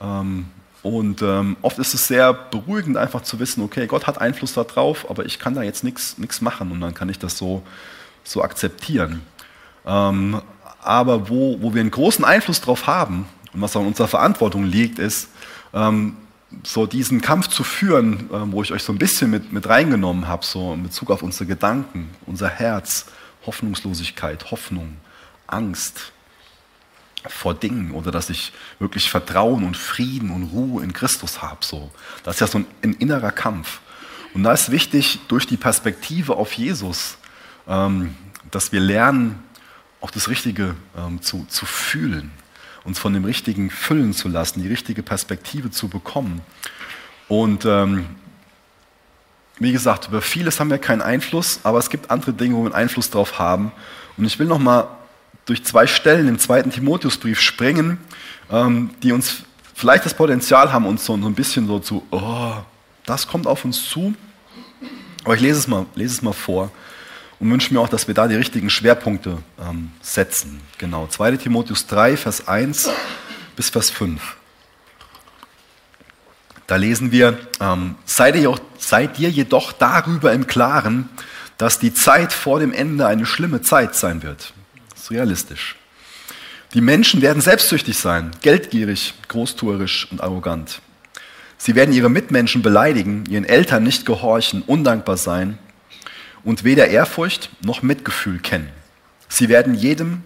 Ähm, 0.00 0.46
und 0.82 1.22
oft 1.62 1.78
ist 1.78 1.94
es 1.94 2.08
sehr 2.08 2.32
beruhigend, 2.32 2.96
einfach 2.96 3.22
zu 3.22 3.38
wissen, 3.38 3.62
okay, 3.62 3.86
Gott 3.86 4.08
hat 4.08 4.20
Einfluss 4.20 4.54
darauf, 4.54 5.08
aber 5.08 5.24
ich 5.24 5.38
kann 5.38 5.54
da 5.54 5.62
jetzt 5.62 5.84
nichts 5.84 6.40
machen 6.40 6.72
und 6.72 6.80
dann 6.80 6.92
kann 6.92 7.08
ich 7.08 7.20
das 7.20 7.38
so, 7.38 7.62
so 8.24 8.42
akzeptieren. 8.42 9.22
Aber 9.84 11.28
wo, 11.28 11.62
wo 11.62 11.72
wir 11.72 11.80
einen 11.80 11.92
großen 11.92 12.24
Einfluss 12.24 12.60
drauf 12.60 12.88
haben 12.88 13.28
und 13.52 13.60
was 13.60 13.74
in 13.74 13.86
unserer 13.86 14.08
Verantwortung 14.08 14.64
liegt, 14.64 14.98
ist, 14.98 15.28
ähm, 15.74 16.16
so 16.64 16.86
diesen 16.86 17.20
Kampf 17.20 17.48
zu 17.48 17.64
führen, 17.64 18.30
äh, 18.30 18.52
wo 18.52 18.62
ich 18.62 18.72
euch 18.72 18.82
so 18.82 18.92
ein 18.92 18.98
bisschen 18.98 19.30
mit, 19.30 19.52
mit 19.52 19.68
reingenommen 19.68 20.28
habe, 20.28 20.44
so 20.44 20.74
in 20.74 20.82
Bezug 20.82 21.10
auf 21.10 21.22
unsere 21.22 21.46
Gedanken, 21.46 22.10
unser 22.26 22.48
Herz, 22.48 23.06
Hoffnungslosigkeit, 23.46 24.50
Hoffnung, 24.50 24.96
Angst, 25.46 26.12
vor 27.26 27.54
Dingen 27.54 27.92
oder 27.92 28.10
dass 28.10 28.30
ich 28.30 28.52
wirklich 28.78 29.08
Vertrauen 29.08 29.64
und 29.64 29.76
Frieden 29.76 30.30
und 30.30 30.44
Ruhe 30.44 30.82
in 30.82 30.92
Christus 30.92 31.40
habe. 31.40 31.58
So. 31.60 31.90
Das 32.24 32.36
ist 32.36 32.40
ja 32.40 32.46
so 32.46 32.58
ein, 32.58 32.66
ein, 32.82 32.94
innerer 32.94 33.30
Kampf. 33.30 33.80
Und 34.34 34.42
da 34.42 34.52
ist 34.52 34.70
wichtig, 34.70 35.20
durch 35.28 35.46
die 35.46 35.56
Perspektive 35.56 36.36
auf 36.36 36.52
Jesus, 36.54 37.18
ähm, 37.68 38.16
dass 38.50 38.72
wir 38.72 38.80
lernen, 38.80 39.42
auch 40.00 40.10
das 40.10 40.28
Richtige 40.28 40.74
ähm, 40.96 41.22
zu, 41.22 41.46
zu 41.48 41.64
fühlen, 41.64 42.32
uns 42.84 42.98
von 42.98 43.12
dem 43.12 43.24
Richtigen 43.24 43.70
füllen 43.70 44.12
zu 44.12 44.28
lassen, 44.28 44.62
die 44.62 44.68
richtige 44.68 45.02
Perspektive 45.02 45.70
zu 45.70 45.88
bekommen. 45.88 46.40
Und 47.28 47.64
ähm, 47.64 48.06
wie 49.58 49.72
gesagt, 49.72 50.08
über 50.08 50.22
vieles 50.22 50.58
haben 50.58 50.70
wir 50.70 50.78
keinen 50.78 51.02
Einfluss, 51.02 51.60
aber 51.62 51.78
es 51.78 51.90
gibt 51.90 52.10
andere 52.10 52.32
Dinge, 52.32 52.56
wo 52.56 52.64
wir 52.64 52.74
Einfluss 52.74 53.10
drauf 53.10 53.38
haben. 53.38 53.72
Und 54.16 54.24
ich 54.24 54.38
will 54.38 54.46
nochmal 54.46 54.88
durch 55.44 55.64
zwei 55.64 55.86
Stellen 55.86 56.28
im 56.28 56.38
zweiten 56.38 56.70
Timotheusbrief 56.70 57.40
springen, 57.40 57.98
ähm, 58.50 58.90
die 59.02 59.12
uns 59.12 59.44
vielleicht 59.74 60.04
das 60.04 60.14
Potenzial 60.14 60.72
haben, 60.72 60.86
uns 60.86 61.04
so, 61.04 61.14
ein 61.14 61.34
bisschen 61.34 61.66
so 61.66 61.78
zu, 61.78 62.06
oh, 62.10 62.54
das 63.06 63.26
kommt 63.26 63.46
auf 63.46 63.64
uns 63.64 63.88
zu. 63.88 64.14
Aber 65.24 65.34
ich 65.34 65.40
lese 65.40 65.58
es 65.58 65.68
mal, 65.68 65.86
lese 65.94 66.14
es 66.14 66.22
mal 66.22 66.32
vor 66.32 66.70
und 67.42 67.50
wünsche 67.50 67.74
mir 67.74 67.80
auch, 67.80 67.88
dass 67.88 68.06
wir 68.06 68.14
da 68.14 68.28
die 68.28 68.36
richtigen 68.36 68.70
Schwerpunkte 68.70 69.38
ähm, 69.60 69.90
setzen. 70.00 70.60
Genau, 70.78 71.08
2 71.08 71.38
Timotheus 71.38 71.88
3, 71.88 72.16
Vers 72.16 72.46
1 72.46 72.88
bis 73.56 73.68
Vers 73.68 73.90
5. 73.90 74.36
Da 76.68 76.76
lesen 76.76 77.10
wir, 77.10 77.36
ähm, 77.58 77.96
seid, 78.04 78.36
ihr, 78.36 78.54
seid 78.78 79.18
ihr 79.18 79.28
jedoch 79.28 79.72
darüber 79.72 80.32
im 80.32 80.46
Klaren, 80.46 81.08
dass 81.58 81.80
die 81.80 81.92
Zeit 81.92 82.32
vor 82.32 82.60
dem 82.60 82.72
Ende 82.72 83.08
eine 83.08 83.26
schlimme 83.26 83.60
Zeit 83.60 83.96
sein 83.96 84.22
wird 84.22 84.52
ist 84.94 85.10
realistisch. 85.10 85.74
Die 86.74 86.80
Menschen 86.80 87.22
werden 87.22 87.42
selbstsüchtig 87.42 87.98
sein, 87.98 88.30
geldgierig, 88.42 89.14
großtuerisch 89.26 90.06
und 90.12 90.20
arrogant. 90.20 90.80
Sie 91.58 91.74
werden 91.74 91.92
ihre 91.92 92.08
Mitmenschen 92.08 92.62
beleidigen, 92.62 93.24
ihren 93.28 93.44
Eltern 93.44 93.82
nicht 93.82 94.06
gehorchen, 94.06 94.62
undankbar 94.62 95.16
sein 95.16 95.58
und 96.44 96.64
weder 96.64 96.88
Ehrfurcht 96.88 97.50
noch 97.64 97.82
Mitgefühl 97.82 98.38
kennen. 98.38 98.68
Sie 99.28 99.48
werden 99.48 99.74
jedem, 99.74 100.24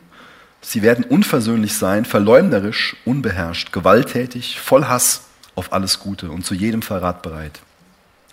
sie 0.60 0.82
werden 0.82 1.04
unversöhnlich 1.04 1.76
sein, 1.76 2.04
verleumderisch, 2.04 2.96
unbeherrscht, 3.04 3.72
gewalttätig, 3.72 4.60
voll 4.60 4.86
Hass 4.86 5.22
auf 5.54 5.72
alles 5.72 6.00
Gute 6.00 6.30
und 6.30 6.44
zu 6.44 6.54
jedem 6.54 6.82
Verrat 6.82 7.22
bereit. 7.22 7.60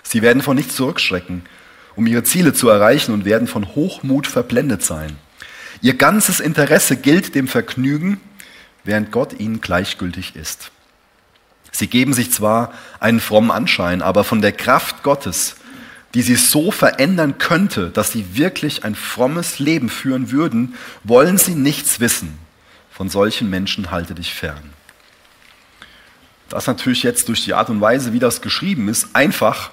Sie 0.04 0.22
werden 0.22 0.42
von 0.42 0.56
nichts 0.56 0.76
zurückschrecken, 0.76 1.44
um 1.96 2.08
ihre 2.08 2.24
Ziele 2.24 2.54
zu 2.54 2.70
erreichen 2.70 3.14
und 3.14 3.26
werden 3.26 3.48
von 3.48 3.76
Hochmut 3.76 4.28
verblendet 4.28 4.84
sein. 4.84 5.16
Ihr 5.82 5.96
ganzes 5.96 6.40
Interesse 6.40 6.98
gilt 6.98 7.36
dem 7.36 7.48
Vergnügen, 7.48 8.20
während 8.84 9.12
Gott 9.12 9.40
ihnen 9.40 9.62
gleichgültig 9.62 10.36
ist. 10.36 10.72
Sie 11.72 11.88
geben 11.88 12.14
sich 12.14 12.32
zwar 12.32 12.74
einen 13.00 13.20
frommen 13.20 13.52
Anschein, 13.52 14.02
aber 14.02 14.24
von 14.24 14.42
der 14.42 14.52
Kraft 14.52 15.04
Gottes, 15.04 15.56
die 16.14 16.22
sie 16.22 16.36
so 16.36 16.72
verändern 16.72 17.38
könnte, 17.38 17.90
dass 17.90 18.12
sie 18.12 18.38
wirklich 18.38 18.84
ein 18.84 18.96
frommes 18.96 19.60
Leben 19.60 19.90
führen 19.90 20.32
würden, 20.32 20.76
wollen 21.04 21.38
sie 21.38 21.56
nichts 21.56 22.00
wissen. 22.00 22.38
Von 22.92 23.10
solchen 23.10 23.50
Menschen 23.50 23.90
halte 23.90 24.14
dich 24.14 24.34
fern. 24.34 24.74
Das 26.50 26.68
natürlich 26.68 27.02
jetzt 27.02 27.30
durch 27.30 27.44
die 27.44 27.56
Art 27.56 27.70
und 27.70 27.82
Weise, 27.82 28.14
wie 28.14 28.20
das 28.20 28.42
geschrieben 28.42 28.88
ist, 28.90 29.16
einfach 29.16 29.72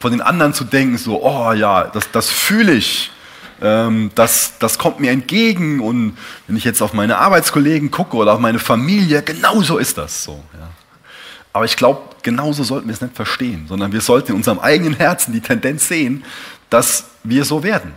von 0.00 0.12
den 0.12 0.22
anderen 0.22 0.54
zu 0.54 0.64
denken, 0.64 0.96
so, 0.96 1.22
oh 1.22 1.52
ja, 1.52 1.84
das, 1.84 2.10
das 2.12 2.30
fühle 2.30 2.72
ich, 2.72 3.10
ähm, 3.60 4.10
das, 4.14 4.54
das 4.58 4.78
kommt 4.78 5.00
mir 5.00 5.10
entgegen 5.10 5.80
und 5.80 6.16
wenn 6.46 6.56
ich 6.56 6.64
jetzt 6.64 6.80
auf 6.80 6.94
meine 6.94 7.18
Arbeitskollegen 7.18 7.90
gucke 7.90 8.16
oder 8.16 8.32
auf 8.32 8.40
meine 8.40 8.58
Familie, 8.60 9.22
genauso 9.22 9.76
ist 9.76 9.98
das 9.98 10.22
so. 10.22 10.42
Ja. 10.54 10.68
Aber 11.52 11.64
ich 11.64 11.76
glaube, 11.76 12.02
genauso 12.22 12.62
sollten 12.62 12.88
wir 12.88 12.94
es 12.94 13.00
nicht 13.00 13.16
verstehen, 13.16 13.66
sondern 13.68 13.92
wir 13.92 14.00
sollten 14.00 14.32
in 14.32 14.36
unserem 14.36 14.58
eigenen 14.58 14.94
Herzen 14.94 15.32
die 15.32 15.40
Tendenz 15.40 15.88
sehen, 15.88 16.24
dass 16.70 17.06
wir 17.24 17.44
so 17.44 17.62
werden. 17.62 17.92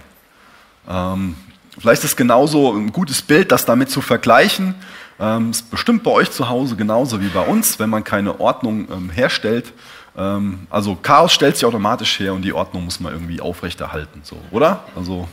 Ähm, 0.89 1.35
vielleicht 1.77 2.03
ist 2.03 2.11
es 2.11 2.15
genauso 2.15 2.73
ein 2.73 2.91
gutes 2.91 3.21
Bild, 3.21 3.51
das 3.51 3.65
damit 3.65 3.89
zu 3.89 4.01
vergleichen. 4.01 4.75
Ähm, 5.19 5.51
ist 5.51 5.69
bestimmt 5.69 6.03
bei 6.03 6.11
euch 6.11 6.31
zu 6.31 6.49
Hause 6.49 6.75
genauso 6.75 7.21
wie 7.21 7.27
bei 7.27 7.41
uns, 7.41 7.77
wenn 7.79 7.89
man 7.89 8.03
keine 8.03 8.39
Ordnung 8.39 8.87
ähm, 8.91 9.09
herstellt. 9.09 9.73
Ähm, 10.17 10.67
also 10.69 10.95
Chaos 10.95 11.33
stellt 11.33 11.55
sich 11.55 11.65
automatisch 11.65 12.19
her 12.19 12.33
und 12.33 12.41
die 12.41 12.53
Ordnung 12.53 12.85
muss 12.85 12.99
man 12.99 13.13
irgendwie 13.13 13.41
aufrechterhalten, 13.41 14.21
so, 14.23 14.37
oder? 14.51 14.83
Also 14.95 15.27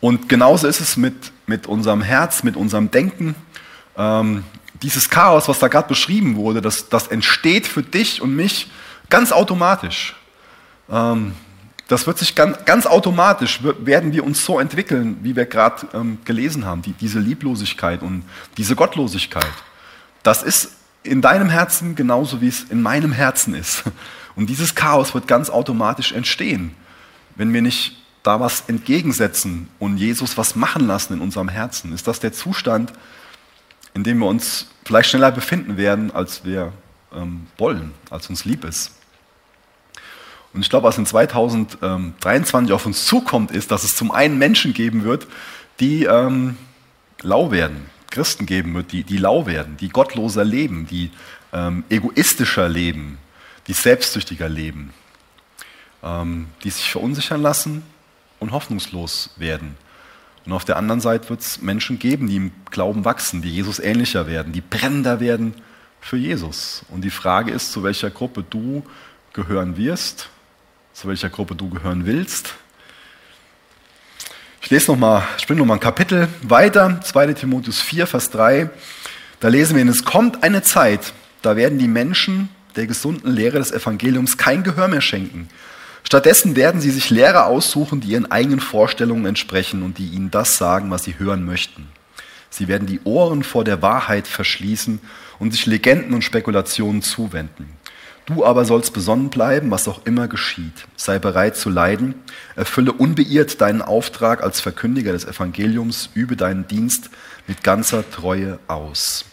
und 0.00 0.28
genauso 0.28 0.66
ist 0.66 0.80
es 0.80 0.96
mit, 0.96 1.14
mit 1.46 1.66
unserem 1.66 2.02
Herz, 2.02 2.42
mit 2.42 2.56
unserem 2.56 2.90
Denken. 2.90 3.34
Ähm, 3.96 4.44
dieses 4.82 5.10
Chaos, 5.10 5.48
was 5.48 5.58
da 5.58 5.68
gerade 5.68 5.88
beschrieben 5.88 6.36
wurde, 6.36 6.60
das, 6.60 6.88
das 6.88 7.08
entsteht 7.08 7.66
für 7.66 7.82
dich 7.82 8.22
und 8.22 8.34
mich 8.34 8.70
ganz 9.08 9.32
automatisch. 9.32 10.16
Ähm, 10.90 11.32
das 11.88 12.06
wird 12.06 12.18
sich 12.18 12.34
ganz, 12.34 12.64
ganz 12.64 12.86
automatisch, 12.86 13.60
werden 13.62 14.12
wir 14.12 14.24
uns 14.24 14.44
so 14.44 14.60
entwickeln, 14.60 15.18
wie 15.22 15.34
wir 15.34 15.44
gerade 15.44 15.88
ähm, 15.92 16.18
gelesen 16.24 16.64
haben, 16.64 16.82
die, 16.82 16.92
diese 16.92 17.18
Lieblosigkeit 17.18 18.02
und 18.02 18.24
diese 18.56 18.76
Gottlosigkeit. 18.76 19.52
Das 20.22 20.42
ist 20.42 20.72
in 21.02 21.20
deinem 21.20 21.48
Herzen 21.48 21.96
genauso, 21.96 22.40
wie 22.40 22.48
es 22.48 22.62
in 22.62 22.80
meinem 22.82 23.12
Herzen 23.12 23.54
ist. 23.54 23.84
Und 24.36 24.48
dieses 24.48 24.76
Chaos 24.76 25.12
wird 25.14 25.26
ganz 25.26 25.50
automatisch 25.50 26.12
entstehen, 26.12 26.74
wenn 27.34 27.52
wir 27.52 27.62
nicht 27.62 27.96
da 28.22 28.38
was 28.38 28.64
entgegensetzen 28.68 29.68
und 29.78 29.96
Jesus 29.96 30.36
was 30.36 30.54
machen 30.54 30.86
lassen 30.86 31.14
in 31.14 31.20
unserem 31.20 31.48
Herzen? 31.48 31.92
Ist 31.92 32.06
das 32.06 32.20
der 32.20 32.32
Zustand, 32.32 32.92
in 33.94 34.04
dem 34.04 34.18
wir 34.18 34.26
uns 34.26 34.66
vielleicht 34.84 35.10
schneller 35.10 35.30
befinden 35.30 35.76
werden, 35.76 36.10
als 36.10 36.44
wir 36.44 36.72
ähm, 37.14 37.46
wollen, 37.58 37.92
als 38.10 38.28
uns 38.28 38.44
lieb 38.44 38.64
ist? 38.64 38.92
Und 40.52 40.62
ich 40.62 40.70
glaube, 40.70 40.88
was 40.88 40.98
in 40.98 41.06
2023 41.06 42.72
auf 42.72 42.86
uns 42.86 43.06
zukommt, 43.06 43.52
ist, 43.52 43.70
dass 43.70 43.84
es 43.84 43.94
zum 43.94 44.10
einen 44.10 44.38
Menschen 44.38 44.74
geben 44.74 45.04
wird, 45.04 45.26
die 45.78 46.04
ähm, 46.04 46.56
lau 47.22 47.52
werden, 47.52 47.86
Christen 48.10 48.46
geben 48.46 48.74
wird, 48.74 48.90
die, 48.90 49.04
die 49.04 49.16
lau 49.16 49.46
werden, 49.46 49.76
die 49.76 49.88
gottloser 49.88 50.44
leben, 50.44 50.86
die 50.88 51.12
ähm, 51.52 51.84
egoistischer 51.88 52.68
leben, 52.68 53.18
die 53.68 53.72
selbstsüchtiger 53.72 54.48
leben, 54.48 54.92
ähm, 56.02 56.48
die 56.64 56.70
sich 56.70 56.90
verunsichern 56.90 57.40
lassen, 57.40 57.84
und 58.40 58.52
hoffnungslos 58.52 59.30
werden. 59.36 59.76
Und 60.46 60.52
auf 60.52 60.64
der 60.64 60.76
anderen 60.76 61.00
Seite 61.00 61.28
wird 61.28 61.40
es 61.40 61.60
Menschen 61.60 61.98
geben, 61.98 62.26
die 62.26 62.36
im 62.36 62.52
Glauben 62.70 63.04
wachsen, 63.04 63.42
die 63.42 63.50
Jesus 63.50 63.78
ähnlicher 63.78 64.26
werden, 64.26 64.52
die 64.52 64.62
brennender 64.62 65.20
werden 65.20 65.54
für 66.00 66.16
Jesus. 66.16 66.84
Und 66.88 67.02
die 67.02 67.10
Frage 67.10 67.50
ist, 67.50 67.72
zu 67.72 67.82
welcher 67.82 68.10
Gruppe 68.10 68.44
du 68.48 68.82
gehören 69.32 69.76
wirst, 69.76 70.28
zu 70.94 71.08
welcher 71.08 71.28
Gruppe 71.28 71.54
du 71.54 71.68
gehören 71.68 72.06
willst. 72.06 72.54
Ich 74.62 74.70
lese 74.70 74.90
noch 74.90 74.98
mal, 74.98 75.26
ich 75.38 75.46
bin 75.46 75.58
noch 75.58 75.66
mal 75.66 75.74
ein 75.74 75.80
Kapitel 75.80 76.28
weiter, 76.42 77.00
2. 77.02 77.34
Timotheus 77.34 77.80
4, 77.80 78.06
Vers 78.06 78.30
3. 78.30 78.70
Da 79.40 79.48
lesen 79.48 79.76
wir, 79.76 79.86
es 79.86 80.04
kommt 80.04 80.42
eine 80.42 80.62
Zeit, 80.62 81.12
da 81.42 81.56
werden 81.56 81.78
die 81.78 81.88
Menschen 81.88 82.48
der 82.76 82.86
gesunden 82.86 83.30
Lehre 83.30 83.58
des 83.58 83.72
Evangeliums 83.72 84.36
kein 84.36 84.62
Gehör 84.62 84.88
mehr 84.88 85.00
schenken 85.00 85.48
Stattdessen 86.10 86.56
werden 86.56 86.80
sie 86.80 86.90
sich 86.90 87.10
Lehrer 87.10 87.46
aussuchen, 87.46 88.00
die 88.00 88.08
ihren 88.08 88.32
eigenen 88.32 88.58
Vorstellungen 88.58 89.26
entsprechen 89.26 89.84
und 89.84 89.96
die 89.98 90.08
ihnen 90.08 90.32
das 90.32 90.56
sagen, 90.56 90.90
was 90.90 91.04
sie 91.04 91.20
hören 91.20 91.44
möchten. 91.44 91.86
Sie 92.50 92.66
werden 92.66 92.88
die 92.88 92.98
Ohren 93.04 93.44
vor 93.44 93.62
der 93.62 93.80
Wahrheit 93.80 94.26
verschließen 94.26 94.98
und 95.38 95.52
sich 95.52 95.66
Legenden 95.66 96.12
und 96.12 96.24
Spekulationen 96.24 97.02
zuwenden. 97.02 97.76
Du 98.26 98.44
aber 98.44 98.64
sollst 98.64 98.92
besonnen 98.92 99.30
bleiben, 99.30 99.70
was 99.70 99.86
auch 99.86 100.04
immer 100.04 100.26
geschieht. 100.26 100.88
Sei 100.96 101.20
bereit 101.20 101.56
zu 101.56 101.70
leiden, 101.70 102.16
erfülle 102.56 102.90
unbeirrt 102.90 103.60
deinen 103.60 103.80
Auftrag 103.80 104.42
als 104.42 104.60
Verkündiger 104.60 105.12
des 105.12 105.26
Evangeliums, 105.26 106.10
übe 106.14 106.34
deinen 106.34 106.66
Dienst 106.66 107.10
mit 107.46 107.62
ganzer 107.62 108.02
Treue 108.10 108.58
aus. 108.66 109.26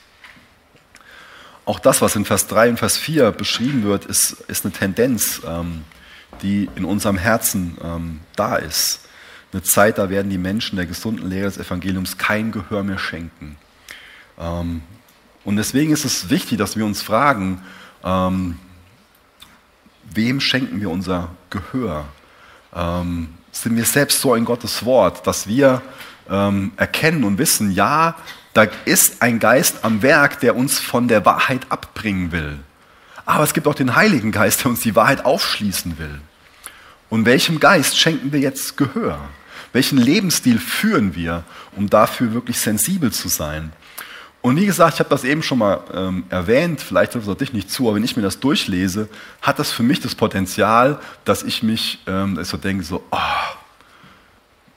Auch 1.65 1.79
das, 1.79 2.03
was 2.03 2.15
in 2.15 2.25
Vers 2.25 2.45
3 2.45 2.69
und 2.69 2.77
Vers 2.77 2.97
4 2.97 3.31
beschrieben 3.31 3.81
wird, 3.81 4.05
ist, 4.05 4.33
ist 4.47 4.63
eine 4.63 4.75
Tendenz. 4.75 5.41
Ähm, 5.43 5.81
die 6.41 6.69
in 6.75 6.85
unserem 6.85 7.17
Herzen 7.17 7.77
ähm, 7.83 8.19
da 8.35 8.55
ist. 8.55 9.01
Eine 9.53 9.63
Zeit, 9.63 9.97
da 9.97 10.09
werden 10.09 10.29
die 10.29 10.37
Menschen 10.37 10.75
der 10.75 10.85
gesunden 10.85 11.29
Lehre 11.29 11.45
des 11.45 11.57
Evangeliums 11.57 12.17
kein 12.17 12.51
Gehör 12.51 12.83
mehr 12.83 12.99
schenken. 12.99 13.57
Ähm, 14.37 14.81
Und 15.45 15.55
deswegen 15.55 15.93
ist 15.93 16.03
es 16.03 16.29
wichtig, 16.29 16.57
dass 16.57 16.75
wir 16.75 16.85
uns 16.85 17.01
fragen, 17.01 17.61
ähm, 18.03 18.59
wem 20.13 20.41
schenken 20.41 20.81
wir 20.81 20.89
unser 20.89 21.29
Gehör? 21.49 22.05
Ähm, 22.75 23.29
sind 23.53 23.77
wir 23.77 23.85
selbst 23.85 24.19
so 24.19 24.35
in 24.35 24.43
Gottes 24.43 24.83
Wort, 24.83 25.25
dass 25.25 25.47
wir 25.47 25.81
ähm, 26.29 26.73
erkennen 26.75 27.23
und 27.23 27.37
wissen, 27.37 27.71
ja, 27.71 28.15
da 28.53 28.63
ist 28.83 29.21
ein 29.21 29.39
Geist 29.39 29.85
am 29.85 30.01
Werk, 30.01 30.41
der 30.41 30.55
uns 30.57 30.79
von 30.79 31.07
der 31.07 31.23
Wahrheit 31.25 31.65
abbringen 31.69 32.33
will. 32.33 32.59
Aber 33.27 33.43
es 33.43 33.53
gibt 33.53 33.67
auch 33.67 33.75
den 33.75 33.95
Heiligen 33.95 34.31
Geist, 34.31 34.63
der 34.63 34.71
uns 34.71 34.79
die 34.79 34.95
Wahrheit 34.95 35.25
aufschließen 35.25 35.99
will. 35.99 36.21
Und 37.09 37.25
welchem 37.25 37.59
Geist 37.59 37.99
schenken 37.99 38.31
wir 38.31 38.39
jetzt 38.39 38.77
Gehör? 38.77 39.19
Welchen 39.73 39.97
Lebensstil 39.97 40.59
führen 40.59 41.13
wir, 41.13 41.43
um 41.75 41.89
dafür 41.89 42.33
wirklich 42.33 42.57
sensibel 42.57 43.11
zu 43.11 43.27
sein? 43.27 43.73
Und 44.41 44.55
wie 44.55 44.65
gesagt, 44.65 44.93
ich 44.93 44.99
habe 45.01 45.09
das 45.09 45.25
eben 45.25 45.43
schon 45.43 45.57
mal 45.57 45.81
ähm, 45.93 46.23
erwähnt, 46.29 46.79
vielleicht 46.79 47.11
trifft 47.11 47.27
es 47.27 47.33
auch 47.33 47.37
dich 47.37 47.51
nicht 47.51 47.69
zu, 47.69 47.87
aber 47.87 47.97
wenn 47.97 48.03
ich 48.05 48.15
mir 48.15 48.23
das 48.23 48.39
durchlese, 48.39 49.09
hat 49.41 49.59
das 49.59 49.71
für 49.71 49.83
mich 49.83 49.99
das 49.99 50.15
Potenzial, 50.15 50.97
dass 51.25 51.43
ich 51.43 51.63
mich 51.63 51.99
ähm, 52.07 52.41
so 52.45 52.55
denke, 52.55 52.85
so, 52.85 53.03
oh, 53.11 53.17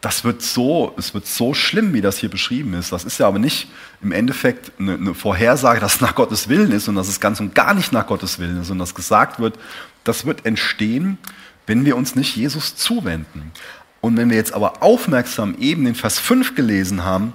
das 0.00 0.24
wird 0.24 0.40
so, 0.40 0.94
es 0.96 1.12
wird 1.12 1.26
so 1.26 1.52
schlimm, 1.52 1.92
wie 1.92 2.00
das 2.00 2.18
hier 2.18 2.30
beschrieben 2.30 2.72
ist. 2.74 2.90
Das 2.90 3.04
ist 3.04 3.18
ja 3.18 3.28
aber 3.28 3.38
nicht 3.38 3.68
im 4.00 4.12
Endeffekt 4.12 4.72
eine, 4.78 4.94
eine 4.94 5.14
Vorhersage, 5.14 5.80
dass 5.80 5.96
es 5.96 6.00
nach 6.00 6.14
Gottes 6.14 6.48
Willen 6.48 6.72
ist 6.72 6.88
und 6.88 6.94
dass 6.94 7.08
es 7.08 7.20
ganz 7.20 7.40
und 7.40 7.54
gar 7.54 7.74
nicht 7.74 7.92
nach 7.92 8.06
Gottes 8.06 8.38
Willen 8.38 8.62
ist 8.62 8.70
und 8.70 8.78
dass 8.78 8.94
gesagt 8.94 9.40
wird, 9.40 9.58
das 10.04 10.24
wird 10.24 10.46
entstehen, 10.46 11.18
wenn 11.66 11.84
wir 11.84 11.96
uns 11.96 12.14
nicht 12.14 12.34
Jesus 12.34 12.76
zuwenden. 12.76 13.52
Und 14.00 14.16
wenn 14.16 14.30
wir 14.30 14.36
jetzt 14.36 14.54
aber 14.54 14.82
aufmerksam 14.82 15.54
eben 15.58 15.84
den 15.84 15.94
Vers 15.94 16.18
5 16.18 16.54
gelesen 16.54 17.04
haben, 17.04 17.34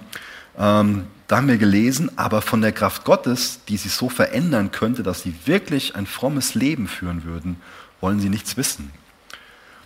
ähm, 0.58 1.06
da 1.28 1.38
haben 1.38 1.48
wir 1.48 1.58
gelesen, 1.58 2.12
aber 2.18 2.42
von 2.42 2.62
der 2.62 2.72
Kraft 2.72 3.04
Gottes, 3.04 3.60
die 3.68 3.78
sie 3.78 3.90
so 3.90 4.10
verändern 4.10 4.72
könnte, 4.72 5.04
dass 5.04 5.22
sie 5.22 5.36
wirklich 5.46 5.96
ein 5.96 6.06
frommes 6.08 6.56
Leben 6.56 6.88
führen 6.88 7.24
würden, 7.24 7.58
wollen 8.02 8.20
sie 8.20 8.30
nichts 8.30 8.58
wissen. 8.58 8.92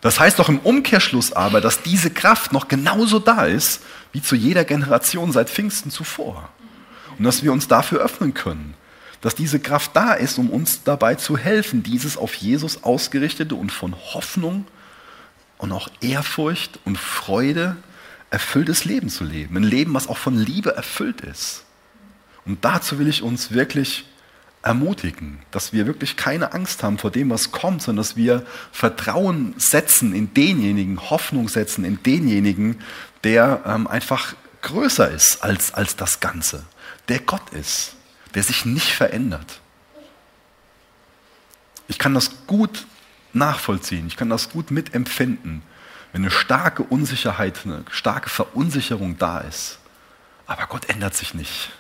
Das 0.02 0.20
heißt 0.20 0.40
doch 0.40 0.50
im 0.50 0.60
Umkehrschluss 0.60 1.34
aber, 1.34 1.62
dass 1.62 1.82
diese 1.82 2.10
Kraft 2.10 2.54
noch 2.54 2.68
genauso 2.68 3.20
da 3.20 3.46
ist, 3.46 3.82
wie 4.12 4.22
zu 4.22 4.36
jeder 4.36 4.64
Generation 4.64 5.32
seit 5.32 5.50
Pfingsten 5.50 5.92
zuvor. 5.92 6.50
Und 7.18 7.26
dass 7.26 7.44
wir 7.44 7.52
uns 7.52 7.68
dafür 7.68 8.00
öffnen 8.00 8.34
können. 8.34 8.76
Dass 9.22 9.36
diese 9.36 9.60
Kraft 9.60 9.92
da 9.96 10.14
ist, 10.14 10.38
um 10.38 10.50
uns 10.50 10.84
dabei 10.84 11.16
zu 11.16 11.38
helfen, 11.38 11.84
dieses 11.84 12.16
auf 12.16 12.36
Jesus 12.36 12.84
ausgerichtete 12.84 13.56
und 13.56 13.72
von 13.72 13.94
Hoffnung 14.14 14.66
und 15.58 15.74
auch 15.74 15.90
Ehrfurcht 16.00 16.80
und 16.86 16.98
Freude 16.98 17.76
erfülltes 18.30 18.86
Leben 18.86 19.10
zu 19.10 19.26
leben. 19.26 19.58
Ein 19.58 19.64
Leben, 19.64 19.94
was 19.94 20.08
auch 20.08 20.18
von 20.18 20.38
Liebe 20.38 20.76
erfüllt 20.76 21.22
ist. 21.22 21.66
Und 22.46 22.64
dazu 22.64 23.00
will 23.00 23.08
ich 23.08 23.22
uns 23.22 23.52
wirklich 23.52 24.06
ermutigen, 24.62 25.40
dass 25.52 25.72
wir 25.72 25.88
wirklich 25.88 26.18
keine 26.18 26.54
Angst 26.54 26.84
haben 26.84 26.98
vor 26.98 27.12
dem, 27.12 27.30
was 27.30 27.52
kommt, 27.52 27.82
sondern 27.82 28.04
dass 28.04 28.16
wir 28.16 28.46
Vertrauen 28.72 29.54
setzen 29.58 30.14
in 30.14 30.34
denjenigen, 30.34 31.10
Hoffnung 31.10 31.48
setzen 31.48 31.86
in 31.86 32.04
denjenigen, 32.04 32.82
der 33.24 33.64
ähm, 33.66 33.88
einfach 33.88 34.36
größer 34.62 35.10
ist 35.12 35.44
als, 35.44 35.74
als 35.74 35.96
das 35.96 36.20
Ganze, 36.20 36.66
der 37.08 37.20
Gott 37.20 37.50
ist, 37.52 37.96
der 38.36 38.44
sich 38.44 38.66
nicht 38.66 38.92
verändert. 38.92 39.62
Ich 41.88 41.98
kann 41.98 42.14
das 42.14 42.46
gut 42.46 42.86
nachvollziehen, 43.34 44.08
ich 44.08 44.18
kann 44.18 44.30
das 44.30 44.50
gut 44.50 44.72
mitempfinden, 44.72 45.62
wenn 46.12 46.24
eine 46.24 46.32
starke 46.32 46.84
Unsicherheit, 46.84 47.62
eine 47.66 47.86
starke 47.90 48.30
Verunsicherung 48.30 49.18
da 49.18 49.40
ist. 49.40 49.80
Aber 50.48 50.66
Gott 50.66 50.90
ändert 50.90 51.16
sich 51.16 51.34
nicht. 51.34 51.72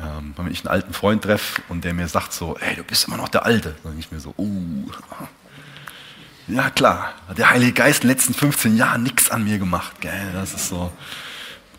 Ähm, 0.00 0.32
wenn 0.36 0.50
ich 0.50 0.60
einen 0.60 0.68
alten 0.68 0.92
Freund 0.92 1.22
treffe 1.24 1.60
und 1.68 1.84
der 1.84 1.92
mir 1.92 2.06
sagt 2.06 2.32
so, 2.32 2.56
ey, 2.58 2.76
du 2.76 2.84
bist 2.84 3.08
immer 3.08 3.16
noch 3.16 3.28
der 3.28 3.44
Alte, 3.44 3.74
dann 3.82 3.92
denke 3.92 4.00
ich 4.00 4.12
mir 4.12 4.20
so, 4.20 4.32
uh, 4.38 4.90
ja 6.46 6.70
klar, 6.70 7.14
der 7.36 7.50
Heilige 7.50 7.72
Geist 7.72 8.04
in 8.04 8.08
den 8.08 8.16
letzten 8.16 8.34
15 8.34 8.76
Jahren 8.76 9.02
nichts 9.02 9.30
an 9.30 9.44
mir 9.44 9.58
gemacht. 9.58 10.00
Gell? 10.00 10.32
Das 10.32 10.54
ist 10.54 10.68
so, 10.68 10.92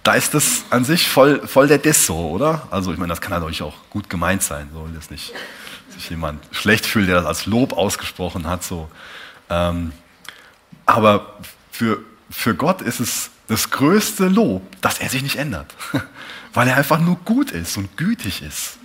da 0.03 0.13
ist 0.13 0.33
das 0.33 0.65
an 0.69 0.85
sich 0.85 1.07
voll, 1.07 1.47
voll 1.47 1.67
der 1.67 1.77
Diss 1.77 2.05
so, 2.05 2.29
oder? 2.29 2.67
Also 2.71 2.91
ich 2.91 2.97
meine, 2.97 3.09
das 3.09 3.21
kann 3.21 3.31
natürlich 3.31 3.61
auch 3.61 3.75
gut 3.89 4.09
gemeint 4.09 4.43
sein, 4.43 4.69
so 4.73 4.87
das 4.93 5.09
nicht 5.09 5.33
sich 5.89 6.09
jemand 6.09 6.43
schlecht 6.51 6.85
fühlt, 6.85 7.07
der 7.07 7.15
das 7.15 7.25
als 7.25 7.45
Lob 7.45 7.73
ausgesprochen 7.73 8.47
hat. 8.47 8.63
So. 8.63 8.89
Ähm, 9.49 9.91
aber 10.85 11.37
für, 11.71 11.99
für 12.29 12.55
Gott 12.55 12.81
ist 12.81 12.99
es 12.99 13.31
das 13.49 13.71
größte 13.71 14.27
Lob, 14.27 14.63
dass 14.81 14.99
er 14.99 15.09
sich 15.09 15.23
nicht 15.23 15.35
ändert. 15.35 15.75
Weil 16.53 16.67
er 16.67 16.77
einfach 16.77 16.99
nur 16.99 17.17
gut 17.17 17.51
ist 17.51 17.77
und 17.77 17.97
gütig 17.97 18.41
ist, 18.41 18.77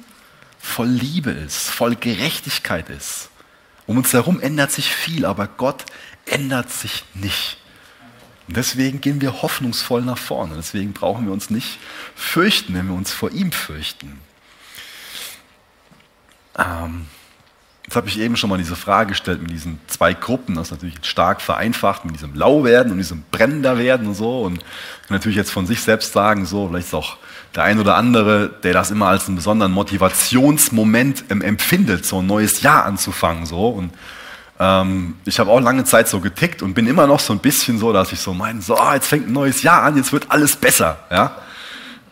voll 0.59 0.89
Liebe 0.89 1.31
ist, 1.31 1.69
voll 1.69 1.95
Gerechtigkeit 1.95 2.91
ist. 2.91 3.31
Um 3.87 3.99
uns 3.99 4.13
herum 4.13 4.41
ändert 4.41 4.73
sich 4.73 4.93
viel, 4.93 5.27
aber 5.27 5.47
Gott 5.47 5.85
ändert 6.27 6.71
sich 6.71 7.05
nicht. 7.15 7.59
Und 8.49 8.57
deswegen 8.57 9.01
gehen 9.01 9.21
wir 9.21 9.43
hoffnungsvoll 9.43 10.03
nach 10.03 10.19
vorne. 10.19 10.57
Deswegen 10.57 10.93
brauchen 10.93 11.27
wir 11.27 11.33
uns 11.33 11.51
nicht 11.51 11.79
fürchten, 12.15 12.75
wenn 12.75 12.89
wir 12.89 12.95
uns 12.95 13.13
vor 13.13 13.31
ihm 13.31 13.53
fürchten. 13.53 14.19
Ähm, 16.59 17.07
Jetzt 17.85 17.97
habe 17.97 18.09
ich 18.09 18.19
eben 18.19 18.37
schon 18.37 18.49
mal 18.49 18.57
diese 18.57 18.77
Frage 18.77 19.11
gestellt 19.11 19.43
mit 19.43 19.51
diesen 19.51 19.79
zwei 19.89 20.15
Gruppen, 20.15 20.55
das 20.55 20.69
ist 20.69 20.71
natürlich 20.73 20.95
stark 21.03 21.43
vereinfacht, 21.43 22.07
mit 22.07 22.15
diesem 22.15 22.35
Lauwerden 22.35 22.93
und 22.93 22.99
diesem 22.99 23.25
Brennender 23.31 23.77
werden 23.77 24.07
und 24.07 24.15
so. 24.15 24.41
Und 24.41 24.65
natürlich 25.11 25.37
jetzt 25.37 25.51
von 25.51 25.67
sich 25.67 25.83
selbst 25.83 26.15
sagen, 26.15 26.47
so, 26.47 26.69
vielleicht 26.69 26.87
ist 26.87 26.95
auch 26.95 27.19
der 27.55 27.65
ein 27.65 27.79
oder 27.79 27.97
andere, 27.97 28.49
der 28.63 28.73
das 28.73 28.91
immer 28.91 29.09
als 29.09 29.27
einen 29.27 29.37
besonderen 29.37 29.73
Motivationsmoment 29.73 31.25
empfindet, 31.29 32.07
so 32.07 32.21
ein 32.21 32.27
neues 32.27 32.63
Jahr 32.63 32.87
anzufangen. 32.87 33.45
So. 33.45 33.69
Und 33.69 33.93
ähm, 34.59 35.17
ich 35.27 35.39
habe 35.39 35.51
auch 35.51 35.61
lange 35.61 35.85
Zeit 35.85 36.09
so 36.09 36.21
getickt 36.21 36.63
und 36.63 36.73
bin 36.73 36.87
immer 36.87 37.07
noch 37.07 37.21
so 37.21 37.35
ein 37.35 37.41
bisschen 37.41 37.79
so, 37.79 37.93
dass 37.93 38.13
ich 38.13 38.21
so 38.21 38.33
meine, 38.33 38.63
so, 38.63 38.79
ah, 38.79 38.95
jetzt 38.95 39.09
fängt 39.09 39.29
ein 39.29 39.33
neues 39.33 39.63
Jahr 39.63 39.83
an, 39.83 39.97
jetzt 39.97 40.13
wird 40.13 40.31
alles 40.31 40.57
besser. 40.57 41.01
Ja? 41.11 41.37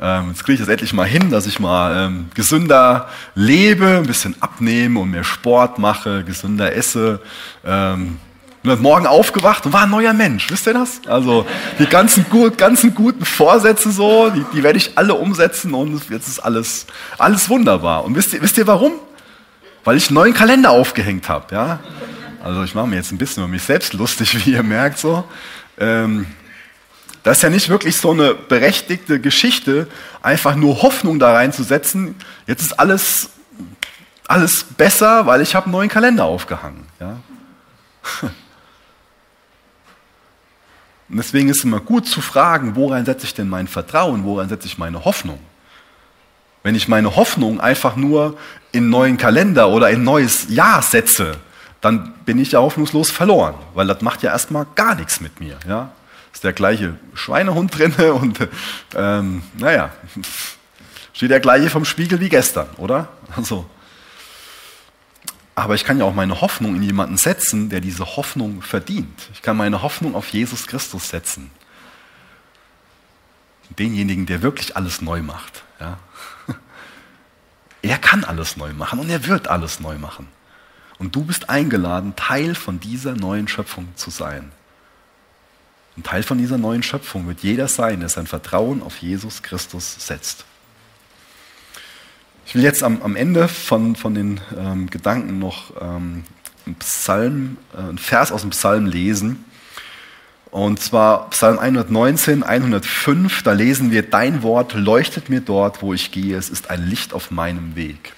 Ähm, 0.05 0.31
jetzt 0.31 0.45
kriege 0.45 0.55
ich 0.55 0.61
das 0.61 0.69
endlich 0.69 0.93
mal 0.93 1.07
hin, 1.07 1.31
dass 1.31 1.47
ich 1.47 1.61
mal 1.61 2.07
ähm, 2.07 2.27
gesünder 2.35 3.09
lebe, 3.37 3.99
ein 3.99 4.07
bisschen 4.07 4.35
abnehme 4.41 4.99
und 4.99 5.13
mehr 5.13 5.23
Sport 5.23 5.79
mache, 5.79 6.25
gesünder 6.25 6.75
esse. 6.75 7.21
Ähm, 7.65 8.19
bin 8.65 8.83
morgen 8.83 9.07
aufgewacht 9.07 9.65
und 9.65 9.73
war 9.73 9.85
ein 9.85 9.91
neuer 9.91 10.13
Mensch. 10.13 10.51
Wisst 10.51 10.67
ihr 10.67 10.75
das? 10.75 11.01
Also 11.07 11.47
die 11.79 11.87
ganzen, 11.87 12.27
ganzen 12.57 12.95
guten 12.95 13.25
Vorsätze 13.25 13.93
so, 13.93 14.31
die, 14.31 14.45
die 14.53 14.63
werde 14.65 14.79
ich 14.79 14.99
alle 14.99 15.15
umsetzen 15.15 15.73
und 15.73 16.11
jetzt 16.11 16.27
ist 16.27 16.41
alles, 16.41 16.87
alles 17.19 17.49
wunderbar. 17.49 18.05
Und 18.05 18.17
wisst 18.17 18.33
ihr, 18.33 18.43
wisst 18.43 18.59
ihr 18.59 18.67
warum? 18.67 18.95
Weil 19.85 19.97
ich 19.97 20.09
einen 20.09 20.15
neuen 20.15 20.35
Kalender 20.35 20.71
aufgehängt 20.71 21.29
habe. 21.29 21.55
Ja? 21.55 21.79
Also 22.43 22.65
ich 22.65 22.75
mache 22.75 22.89
mir 22.89 22.97
jetzt 22.97 23.13
ein 23.13 23.19
bisschen 23.19 23.45
über 23.45 23.51
mich 23.51 23.63
selbst 23.63 23.93
lustig, 23.93 24.47
wie 24.47 24.53
ihr 24.53 24.65
merkt 24.65 24.99
so. 24.99 25.25
Ähm, 25.79 26.27
das 27.23 27.39
ist 27.39 27.43
ja 27.43 27.51
nicht 27.51 27.69
wirklich 27.69 27.97
so 27.97 28.11
eine 28.11 28.35
berechtigte 28.35 29.21
Geschichte, 29.21 29.87
einfach 30.23 30.57
nur 30.57 30.83
Hoffnung 30.83 31.19
da 31.19 31.33
reinzusetzen. 31.33 32.17
Jetzt 32.47 32.63
ist 32.63 32.79
alles, 32.79 33.31
alles 34.27 34.65
besser, 34.65 35.27
weil 35.27 35.41
ich 35.41 35.55
habe 35.55 35.67
einen 35.67 35.73
neuen 35.73 35.89
Kalender 35.89 36.25
aufgehangen. 36.25 36.85
Ja? 36.99 37.17
Und 41.09 41.19
deswegen 41.19 41.49
ist 41.49 41.59
es 41.59 41.65
immer 41.65 41.81
gut 41.81 42.07
zu 42.07 42.21
fragen, 42.21 42.75
woran 42.75 43.05
setze 43.05 43.27
ich 43.27 43.35
denn 43.35 43.49
mein 43.49 43.69
Vertrauen, 43.69 44.25
woran 44.25 44.49
setze 44.49 44.67
ich 44.67 44.79
meine 44.79 45.05
Hoffnung? 45.05 45.39
Wenn 46.63 46.75
ich 46.75 46.89
meine 46.89 47.17
Hoffnung 47.17 47.61
einfach 47.61 47.97
nur 47.97 48.39
in 48.73 48.85
einen 48.85 48.91
neuen 48.91 49.17
Kalender 49.17 49.69
oder 49.69 49.91
in 49.91 50.01
ein 50.01 50.05
neues 50.05 50.49
Jahr 50.49 50.81
setze, 50.81 51.37
dann 51.81 52.15
bin 52.25 52.39
ich 52.39 52.53
ja 52.53 52.61
hoffnungslos 52.61 53.11
verloren, 53.11 53.55
weil 53.75 53.87
das 53.87 54.01
macht 54.01 54.23
ja 54.23 54.31
erstmal 54.33 54.67
gar 54.75 54.95
nichts 54.95 55.21
mit 55.21 55.39
mir. 55.41 55.59
Ja? 55.69 55.91
Ist 56.33 56.45
der 56.45 56.53
gleiche 56.53 56.97
Schweinehund 57.15 57.77
drin 57.77 57.93
und 58.13 58.49
ähm, 58.95 59.43
naja, 59.59 59.91
steht 61.13 61.31
der 61.31 61.41
gleiche 61.41 61.71
vom 61.71 61.85
Spiegel 61.85 62.21
wie 62.21 62.29
gestern, 62.29 62.69
oder? 62.77 63.09
Also, 63.37 63.69
aber 65.55 65.75
ich 65.75 65.85
kann 65.85 65.99
ja 65.99 66.05
auch 66.05 66.15
meine 66.15 66.41
Hoffnung 66.41 66.77
in 66.77 66.83
jemanden 66.83 67.17
setzen, 67.17 67.69
der 67.69 67.81
diese 67.81 68.17
Hoffnung 68.17 68.63
verdient. 68.63 69.29
Ich 69.35 69.43
kann 69.43 69.57
meine 69.57 69.83
Hoffnung 69.83 70.15
auf 70.15 70.29
Jesus 70.31 70.67
Christus 70.67 71.11
setzen. 71.11 71.51
Denjenigen, 73.79 74.27
der 74.27 74.43
wirklich 74.43 74.77
alles 74.77 75.03
neu 75.03 75.23
macht. 75.23 75.63
Ja? 75.79 75.99
Er 77.83 77.99
kann 77.99 78.23
alles 78.25 78.57
neu 78.57 78.73
machen 78.73 79.01
und 79.01 79.11
er 79.11 79.27
wird 79.27 79.49
alles 79.49 79.81
neu 79.81 79.99
machen. 79.99 80.29
Und 80.99 81.17
du 81.17 81.25
bist 81.25 81.51
eingeladen, 81.51 82.15
Teil 82.15 82.55
von 82.55 82.79
dieser 82.79 83.15
neuen 83.15 83.49
Schöpfung 83.49 83.89
zu 83.97 84.11
sein. 84.11 84.53
Ein 85.97 86.03
Teil 86.03 86.23
von 86.23 86.39
dieser 86.39 86.57
neuen 86.57 86.83
Schöpfung 86.83 87.27
wird 87.27 87.41
jeder 87.41 87.69
sein, 87.69 88.01
der 88.01 88.09
sein 88.09 88.27
Vertrauen 88.27 88.83
auf 88.83 88.99
Jesus 88.99 89.43
Christus 89.43 89.97
setzt. 89.99 90.45
Ich 92.47 92.55
will 92.55 92.63
jetzt 92.63 92.83
am, 92.83 93.03
am 93.03 93.15
Ende 93.15 93.47
von, 93.47 93.95
von 93.95 94.15
den 94.15 94.41
ähm, 94.59 94.89
Gedanken 94.89 95.39
noch 95.39 95.73
ähm, 95.81 96.25
einen, 96.65 96.75
Psalm, 96.77 97.57
äh, 97.75 97.79
einen 97.79 97.99
Vers 97.99 98.33
aus 98.33 98.41
dem 98.41 98.51
Psalm 98.51 98.87
lesen. 98.87 99.45
Und 100.51 100.81
zwar 100.81 101.31
Psalm 101.31 101.59
119, 101.59 102.43
105, 102.43 103.43
da 103.43 103.53
lesen 103.53 103.91
wir, 103.91 104.03
Dein 104.03 104.43
Wort 104.43 104.75
leuchtet 104.75 105.31
mir 105.31 105.41
dort, 105.41 105.83
wo 105.83 105.95
ich 105.95 106.11
gehe, 106.11 106.37
es 106.37 106.51
ist 106.51 106.69
ein 106.71 106.87
Licht 106.87 107.15
auf 107.15 107.31
meinem 107.31 107.75
Weg. 107.75 108.13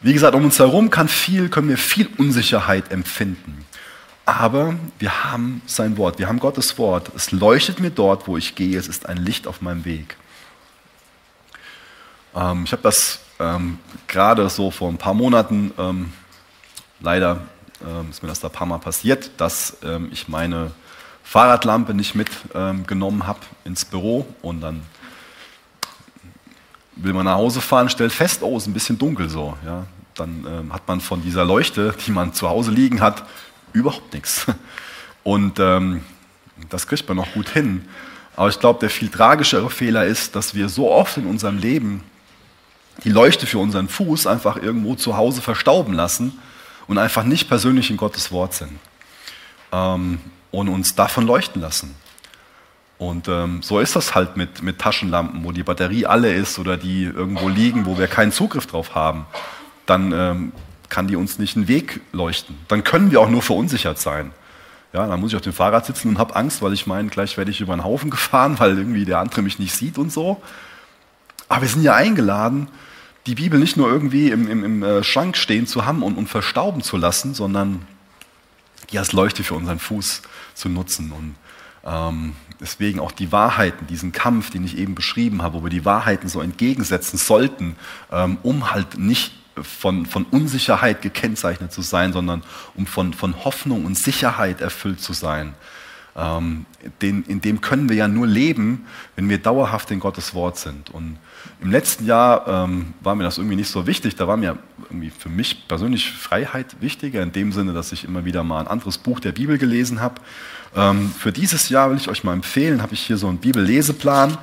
Wie 0.00 0.12
gesagt, 0.12 0.34
um 0.34 0.44
uns 0.44 0.58
herum 0.58 0.90
kann 0.90 1.08
viel, 1.08 1.48
können 1.48 1.68
wir 1.68 1.78
viel 1.78 2.08
Unsicherheit 2.16 2.90
empfinden. 2.90 3.64
Aber 4.24 4.74
wir 4.98 5.24
haben 5.24 5.62
sein 5.66 5.96
Wort, 5.96 6.18
wir 6.18 6.28
haben 6.28 6.38
Gottes 6.38 6.78
Wort. 6.78 7.10
Es 7.16 7.32
leuchtet 7.32 7.80
mir 7.80 7.90
dort, 7.90 8.28
wo 8.28 8.36
ich 8.36 8.54
gehe, 8.54 8.78
es 8.78 8.86
ist 8.86 9.06
ein 9.06 9.16
Licht 9.16 9.46
auf 9.46 9.62
meinem 9.62 9.84
Weg. 9.84 10.16
Ähm, 12.34 12.62
ich 12.64 12.72
habe 12.72 12.82
das 12.82 13.20
ähm, 13.40 13.78
gerade 14.06 14.48
so 14.48 14.70
vor 14.70 14.88
ein 14.88 14.98
paar 14.98 15.14
Monaten, 15.14 15.72
ähm, 15.76 16.12
leider 17.00 17.40
ähm, 17.84 18.10
ist 18.10 18.22
mir 18.22 18.28
das 18.28 18.38
da 18.38 18.48
ein 18.48 18.52
paar 18.52 18.66
Mal 18.66 18.78
passiert, 18.78 19.30
dass 19.38 19.76
ähm, 19.82 20.08
ich 20.12 20.28
meine 20.28 20.70
Fahrradlampe 21.24 21.92
nicht 21.92 22.14
mitgenommen 22.14 23.20
ähm, 23.20 23.26
habe 23.26 23.40
ins 23.64 23.84
Büro 23.84 24.26
und 24.40 24.60
dann 24.60 24.82
will 26.94 27.12
man 27.12 27.24
nach 27.24 27.36
Hause 27.36 27.60
fahren, 27.60 27.88
stellt 27.88 28.12
fest, 28.12 28.42
oh, 28.42 28.56
ist 28.56 28.66
ein 28.66 28.72
bisschen 28.72 28.98
dunkel 28.98 29.28
so. 29.28 29.56
Ja. 29.64 29.86
Dann 30.14 30.68
hat 30.70 30.86
man 30.86 31.00
von 31.00 31.22
dieser 31.22 31.46
Leuchte, 31.46 31.94
die 32.06 32.10
man 32.10 32.34
zu 32.34 32.46
Hause 32.46 32.70
liegen 32.70 33.00
hat, 33.00 33.24
überhaupt 33.72 34.12
nichts. 34.12 34.46
Und 35.24 35.58
das 36.70 36.86
kriegt 36.86 37.06
man 37.08 37.16
noch 37.16 37.32
gut 37.32 37.48
hin. 37.48 37.88
Aber 38.34 38.48
ich 38.48 38.58
glaube, 38.58 38.80
der 38.80 38.90
viel 38.90 39.08
tragischere 39.08 39.70
Fehler 39.70 40.06
ist, 40.06 40.34
dass 40.34 40.54
wir 40.54 40.68
so 40.68 40.90
oft 40.90 41.16
in 41.16 41.26
unserem 41.26 41.58
Leben 41.58 42.02
die 43.04 43.10
Leuchte 43.10 43.46
für 43.46 43.58
unseren 43.58 43.88
Fuß 43.88 44.26
einfach 44.26 44.56
irgendwo 44.56 44.94
zu 44.94 45.16
Hause 45.16 45.40
verstauben 45.40 45.94
lassen 45.94 46.38
und 46.86 46.98
einfach 46.98 47.24
nicht 47.24 47.48
persönlich 47.48 47.90
in 47.90 47.96
Gottes 47.96 48.32
Wort 48.32 48.54
sind 48.54 48.78
ähm, 49.72 50.18
und 50.50 50.68
uns 50.68 50.94
davon 50.94 51.26
leuchten 51.26 51.60
lassen. 51.60 51.94
Und 52.98 53.28
ähm, 53.28 53.62
so 53.62 53.80
ist 53.80 53.96
das 53.96 54.14
halt 54.14 54.36
mit, 54.36 54.62
mit 54.62 54.78
Taschenlampen, 54.78 55.42
wo 55.44 55.52
die 55.52 55.64
Batterie 55.64 56.06
alle 56.06 56.32
ist 56.32 56.58
oder 56.58 56.76
die 56.76 57.04
irgendwo 57.04 57.48
liegen, 57.48 57.84
wo 57.84 57.98
wir 57.98 58.06
keinen 58.06 58.30
Zugriff 58.30 58.66
drauf 58.66 58.94
haben. 58.94 59.26
Dann 59.86 60.12
ähm, 60.12 60.52
kann 60.92 61.08
die 61.08 61.16
uns 61.16 61.38
nicht 61.38 61.56
einen 61.56 61.68
Weg 61.68 62.02
leuchten. 62.12 62.54
Dann 62.68 62.84
können 62.84 63.10
wir 63.10 63.22
auch 63.22 63.30
nur 63.30 63.40
verunsichert 63.40 63.98
sein. 63.98 64.30
Ja, 64.92 65.06
dann 65.06 65.18
muss 65.20 65.30
ich 65.30 65.36
auf 65.36 65.42
dem 65.42 65.54
Fahrrad 65.54 65.86
sitzen 65.86 66.08
und 66.10 66.18
habe 66.18 66.36
Angst, 66.36 66.60
weil 66.60 66.74
ich 66.74 66.86
meine, 66.86 67.08
gleich 67.08 67.38
werde 67.38 67.50
ich 67.50 67.62
über 67.62 67.72
einen 67.72 67.82
Haufen 67.82 68.10
gefahren, 68.16 68.58
weil 68.58 68.76
irgendwie 68.76 69.06
der 69.06 69.18
andere 69.18 69.40
mich 69.40 69.58
nicht 69.58 69.74
sieht 69.74 69.96
und 69.96 70.12
so. 70.12 70.42
Aber 71.48 71.62
wir 71.62 71.68
sind 71.68 71.82
ja 71.82 71.94
eingeladen, 71.94 72.68
die 73.26 73.34
Bibel 73.34 73.58
nicht 73.58 73.78
nur 73.78 73.90
irgendwie 73.90 74.28
im, 74.28 74.46
im, 74.46 74.64
im 74.64 74.82
äh, 74.82 75.02
Schrank 75.02 75.38
stehen 75.38 75.66
zu 75.66 75.86
haben 75.86 76.02
und, 76.02 76.18
und 76.18 76.28
verstauben 76.28 76.82
zu 76.82 76.98
lassen, 76.98 77.32
sondern 77.32 77.86
die 78.90 78.98
als 78.98 79.12
Leuchte 79.12 79.44
für 79.44 79.54
unseren 79.54 79.78
Fuß 79.78 80.20
zu 80.52 80.68
nutzen. 80.68 81.10
Und 81.10 81.36
ähm, 81.86 82.36
deswegen 82.60 83.00
auch 83.00 83.12
die 83.12 83.32
Wahrheiten, 83.32 83.86
diesen 83.86 84.12
Kampf, 84.12 84.50
den 84.50 84.62
ich 84.62 84.76
eben 84.76 84.94
beschrieben 84.94 85.40
habe, 85.40 85.58
wo 85.58 85.62
wir 85.62 85.70
die 85.70 85.86
Wahrheiten 85.86 86.28
so 86.28 86.42
entgegensetzen 86.42 87.18
sollten, 87.18 87.76
ähm, 88.10 88.36
um 88.42 88.72
halt 88.72 88.98
nicht 88.98 89.41
von, 89.60 90.06
von 90.06 90.24
Unsicherheit 90.24 91.02
gekennzeichnet 91.02 91.72
zu 91.72 91.82
sein, 91.82 92.12
sondern 92.12 92.42
um 92.74 92.86
von, 92.86 93.12
von 93.12 93.44
Hoffnung 93.44 93.84
und 93.84 93.98
Sicherheit 93.98 94.60
erfüllt 94.60 95.00
zu 95.00 95.12
sein. 95.12 95.54
Ähm, 96.14 96.66
den, 97.00 97.22
in 97.22 97.40
dem 97.40 97.62
können 97.62 97.88
wir 97.88 97.96
ja 97.96 98.06
nur 98.06 98.26
leben, 98.26 98.86
wenn 99.16 99.30
wir 99.30 99.38
dauerhaft 99.38 99.90
in 99.90 99.98
Gottes 99.98 100.34
Wort 100.34 100.58
sind. 100.58 100.90
Und 100.90 101.16
im 101.62 101.70
letzten 101.70 102.04
Jahr 102.04 102.46
ähm, 102.46 102.92
war 103.00 103.14
mir 103.14 103.24
das 103.24 103.38
irgendwie 103.38 103.56
nicht 103.56 103.70
so 103.70 103.86
wichtig. 103.86 104.16
Da 104.16 104.28
war 104.28 104.36
mir 104.36 104.58
irgendwie 104.90 105.10
für 105.10 105.30
mich 105.30 105.66
persönlich 105.68 106.12
Freiheit 106.12 106.76
wichtiger, 106.80 107.22
in 107.22 107.32
dem 107.32 107.52
Sinne, 107.52 107.72
dass 107.72 107.92
ich 107.92 108.04
immer 108.04 108.26
wieder 108.26 108.44
mal 108.44 108.60
ein 108.60 108.68
anderes 108.68 108.98
Buch 108.98 109.20
der 109.20 109.32
Bibel 109.32 109.56
gelesen 109.56 110.00
habe. 110.00 110.16
Ähm, 110.76 111.10
für 111.18 111.32
dieses 111.32 111.70
Jahr 111.70 111.90
will 111.90 111.96
ich 111.96 112.08
euch 112.08 112.24
mal 112.24 112.34
empfehlen, 112.34 112.82
habe 112.82 112.92
ich 112.92 113.00
hier 113.00 113.16
so 113.16 113.28
einen 113.28 113.38
Bibelleseplan. 113.38 114.36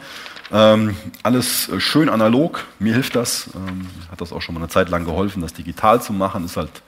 Ähm, 0.52 0.96
alles 1.22 1.70
schön 1.78 2.10
analog, 2.10 2.66
mir 2.80 2.94
hilft 2.94 3.16
das. 3.16 3.50
Ähm, 3.56 3.88
hat 4.12 4.22
das 4.22 4.34
auch 4.34 4.42
schon 4.42 4.56
mal 4.56 4.62
eine 4.62 4.70
Zeit 4.70 4.90
lang 4.90 5.06
geholfen, 5.06 5.42
das 5.42 5.54
digital 5.54 6.02
zu 6.02 6.12
machen. 6.14 6.46
Ist 6.46 6.58
halt 6.58 6.82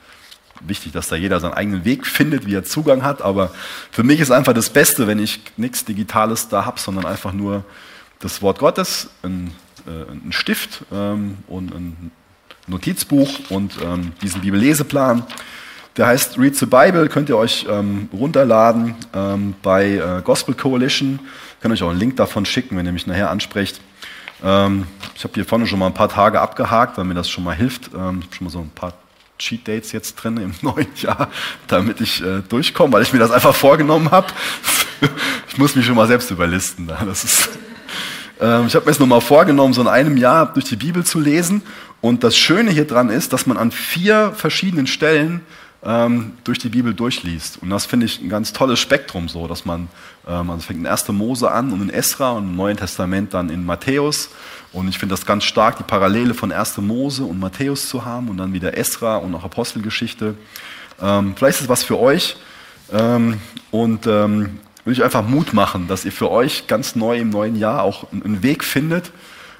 wichtig, 0.61 0.91
dass 0.91 1.07
da 1.09 1.15
jeder 1.15 1.39
seinen 1.39 1.53
eigenen 1.53 1.85
Weg 1.85 2.05
findet, 2.05 2.45
wie 2.45 2.55
er 2.55 2.63
Zugang 2.63 3.03
hat. 3.03 3.21
Aber 3.21 3.51
für 3.91 4.03
mich 4.03 4.19
ist 4.19 4.31
einfach 4.31 4.53
das 4.53 4.69
Beste, 4.69 5.07
wenn 5.07 5.19
ich 5.19 5.41
nichts 5.57 5.85
Digitales 5.85 6.47
da 6.49 6.65
habe, 6.65 6.79
sondern 6.79 7.05
einfach 7.05 7.33
nur 7.33 7.63
das 8.19 8.41
Wort 8.41 8.59
Gottes, 8.59 9.09
ein, 9.23 9.53
äh, 9.87 10.11
ein 10.11 10.31
Stift 10.31 10.83
ähm, 10.91 11.37
und 11.47 11.73
ein 11.73 12.11
Notizbuch 12.67 13.29
und 13.49 13.73
ähm, 13.83 14.13
diesen 14.21 14.41
Bibelleseplan. 14.41 15.23
Der 15.97 16.07
heißt 16.07 16.37
Read 16.37 16.55
the 16.55 16.65
Bible, 16.65 17.09
könnt 17.09 17.27
ihr 17.27 17.37
euch 17.37 17.65
ähm, 17.69 18.07
runterladen 18.13 18.95
ähm, 19.13 19.55
bei 19.61 19.95
äh, 19.95 20.21
Gospel 20.23 20.55
Coalition. 20.55 21.19
Ich 21.55 21.61
kann 21.61 21.71
euch 21.71 21.83
auch 21.83 21.89
einen 21.89 21.99
Link 21.99 22.15
davon 22.15 22.45
schicken, 22.45 22.77
wenn 22.77 22.85
ihr 22.85 22.93
mich 22.93 23.07
nachher 23.07 23.29
ansprecht. 23.29 23.81
Ähm, 24.41 24.85
ich 25.15 25.23
habe 25.25 25.33
hier 25.33 25.45
vorne 25.45 25.67
schon 25.67 25.79
mal 25.79 25.87
ein 25.87 25.93
paar 25.93 26.07
Tage 26.07 26.39
abgehakt, 26.39 26.97
weil 26.97 27.03
mir 27.03 27.13
das 27.13 27.29
schon 27.29 27.43
mal 27.43 27.55
hilft. 27.55 27.91
Ähm, 27.93 28.19
ich 28.19 28.27
habe 28.27 28.35
schon 28.35 28.45
mal 28.45 28.51
so 28.51 28.59
ein 28.59 28.71
paar 28.73 28.93
Cheat 29.37 29.67
Dates 29.67 29.91
jetzt 29.91 30.15
drin 30.15 30.37
im 30.37 30.53
neuen 30.61 30.87
Jahr, 30.95 31.29
damit 31.67 31.99
ich 31.99 32.23
äh, 32.23 32.41
durchkomme, 32.47 32.93
weil 32.93 33.03
ich 33.03 33.11
mir 33.11 33.19
das 33.19 33.31
einfach 33.31 33.53
vorgenommen 33.53 34.11
habe. 34.11 34.27
ich 35.49 35.57
muss 35.57 35.75
mich 35.75 35.85
schon 35.85 35.95
mal 35.95 36.07
selbst 36.07 36.31
überlisten. 36.31 36.87
Das 36.87 37.25
ist, 37.25 37.49
ähm, 38.39 38.65
ich 38.65 38.75
habe 38.75 38.85
mir 38.85 38.91
jetzt 38.91 38.99
nochmal 39.01 39.19
vorgenommen, 39.21 39.73
so 39.73 39.81
in 39.81 39.89
einem 39.89 40.15
Jahr 40.15 40.53
durch 40.53 40.65
die 40.65 40.77
Bibel 40.77 41.03
zu 41.03 41.19
lesen. 41.19 41.63
Und 41.99 42.23
das 42.23 42.37
Schöne 42.37 42.71
hier 42.71 42.87
dran 42.87 43.09
ist, 43.09 43.33
dass 43.33 43.45
man 43.45 43.57
an 43.57 43.71
vier 43.71 44.31
verschiedenen 44.35 44.87
Stellen 44.87 45.41
ähm, 45.83 46.33
durch 46.43 46.59
die 46.59 46.69
Bibel 46.69 46.93
durchliest. 46.93 47.61
Und 47.61 47.69
das 47.69 47.85
finde 47.85 48.05
ich 48.05 48.21
ein 48.21 48.29
ganz 48.29 48.53
tolles 48.53 48.79
Spektrum 48.79 49.27
so, 49.27 49.47
dass 49.47 49.65
man, 49.65 49.89
ähm, 50.27 50.49
also 50.49 50.61
fängt 50.61 50.79
in 50.79 50.87
1. 50.87 51.09
Mose 51.09 51.51
an 51.51 51.71
und 51.71 51.81
in 51.81 51.89
Esra 51.89 52.31
und 52.31 52.43
im 52.43 52.55
Neuen 52.55 52.77
Testament 52.77 53.33
dann 53.33 53.49
in 53.49 53.65
Matthäus. 53.65 54.29
Und 54.73 54.87
ich 54.87 54.99
finde 54.99 55.13
das 55.13 55.25
ganz 55.25 55.43
stark, 55.43 55.77
die 55.77 55.83
Parallele 55.83 56.33
von 56.33 56.51
1. 56.51 56.77
Mose 56.77 57.23
und 57.23 57.39
Matthäus 57.39 57.87
zu 57.87 58.05
haben 58.05 58.29
und 58.29 58.37
dann 58.37 58.53
wieder 58.53 58.77
Esra 58.77 59.17
und 59.17 59.33
auch 59.33 59.43
Apostelgeschichte. 59.43 60.35
Ähm, 61.01 61.33
vielleicht 61.35 61.57
ist 61.57 61.63
es 61.63 61.69
was 61.69 61.83
für 61.83 61.99
euch. 61.99 62.37
Ähm, 62.91 63.39
und 63.71 64.05
ähm, 64.05 64.59
will 64.85 64.93
ich 64.93 65.03
einfach 65.03 65.27
Mut 65.27 65.53
machen, 65.53 65.87
dass 65.87 66.05
ihr 66.05 66.11
für 66.11 66.29
euch 66.29 66.67
ganz 66.67 66.95
neu 66.95 67.19
im 67.19 67.29
neuen 67.29 67.55
Jahr 67.55 67.83
auch 67.83 68.11
einen 68.11 68.43
Weg 68.43 68.63
findet, 68.63 69.11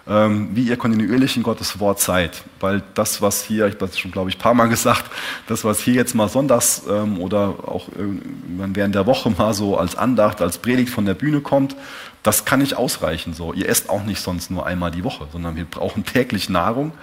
wie 0.05 0.63
ihr 0.63 0.77
kontinuierlich 0.77 1.37
in 1.37 1.43
Gottes 1.43 1.79
Wort 1.79 1.99
seid. 1.99 2.43
Weil 2.59 2.81
das, 2.95 3.21
was 3.21 3.43
hier, 3.43 3.67
ich 3.67 3.75
habe 3.75 3.85
das 3.85 3.99
schon, 3.99 4.11
glaube 4.11 4.29
ich, 4.29 4.37
ein 4.37 4.39
paar 4.39 4.55
Mal 4.55 4.67
gesagt, 4.67 5.05
das, 5.47 5.63
was 5.63 5.79
hier 5.79 5.93
jetzt 5.93 6.15
mal 6.15 6.27
sonntags 6.27 6.83
ähm, 6.89 7.19
oder 7.19 7.49
auch 7.67 7.87
während 7.95 8.95
der 8.95 9.05
Woche 9.05 9.29
mal 9.29 9.53
so 9.53 9.77
als 9.77 9.95
Andacht, 9.95 10.41
als 10.41 10.57
Predigt 10.57 10.89
von 10.89 11.05
der 11.05 11.13
Bühne 11.13 11.41
kommt, 11.41 11.75
das 12.23 12.45
kann 12.45 12.59
nicht 12.59 12.75
ausreichen. 12.75 13.33
So. 13.33 13.53
Ihr 13.53 13.69
esst 13.69 13.89
auch 13.89 14.03
nicht 14.03 14.21
sonst 14.21 14.49
nur 14.49 14.65
einmal 14.65 14.89
die 14.89 15.03
Woche, 15.03 15.27
sondern 15.31 15.55
wir 15.55 15.65
brauchen 15.65 16.03
täglich 16.03 16.49
Nahrung. 16.49 16.93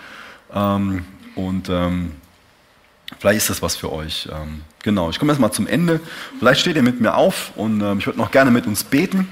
Ähm, 0.52 1.04
und 1.36 1.70
vielleicht 3.20 3.36
ist 3.36 3.48
das 3.48 3.62
was 3.62 3.76
für 3.76 3.92
euch. 3.92 4.28
genau, 4.82 5.08
ich 5.08 5.20
komme 5.20 5.30
jetzt 5.30 5.40
mal 5.40 5.52
zum 5.52 5.68
Ende. 5.68 6.00
Vielleicht 6.40 6.62
steht 6.62 6.74
ihr 6.74 6.82
mit 6.82 7.00
mir 7.00 7.14
auf 7.14 7.52
und 7.54 7.76
ich 7.98 8.06
würde 8.06 8.18
noch 8.18 8.32
gerne 8.32 8.50
mit 8.50 8.66
uns 8.66 8.82
beten 8.82 9.28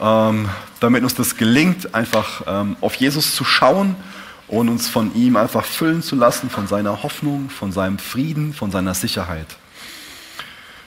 ähm, 0.00 0.48
damit 0.80 1.02
uns 1.02 1.14
das 1.14 1.36
gelingt, 1.36 1.94
einfach 1.94 2.42
ähm, 2.46 2.76
auf 2.80 2.94
Jesus 2.96 3.34
zu 3.34 3.44
schauen 3.44 3.96
und 4.48 4.68
uns 4.68 4.88
von 4.88 5.14
ihm 5.14 5.36
einfach 5.36 5.64
füllen 5.64 6.02
zu 6.02 6.16
lassen, 6.16 6.50
von 6.50 6.66
seiner 6.66 7.02
Hoffnung, 7.02 7.50
von 7.50 7.72
seinem 7.72 7.98
Frieden, 7.98 8.52
von 8.52 8.70
seiner 8.70 8.94
Sicherheit. 8.94 9.46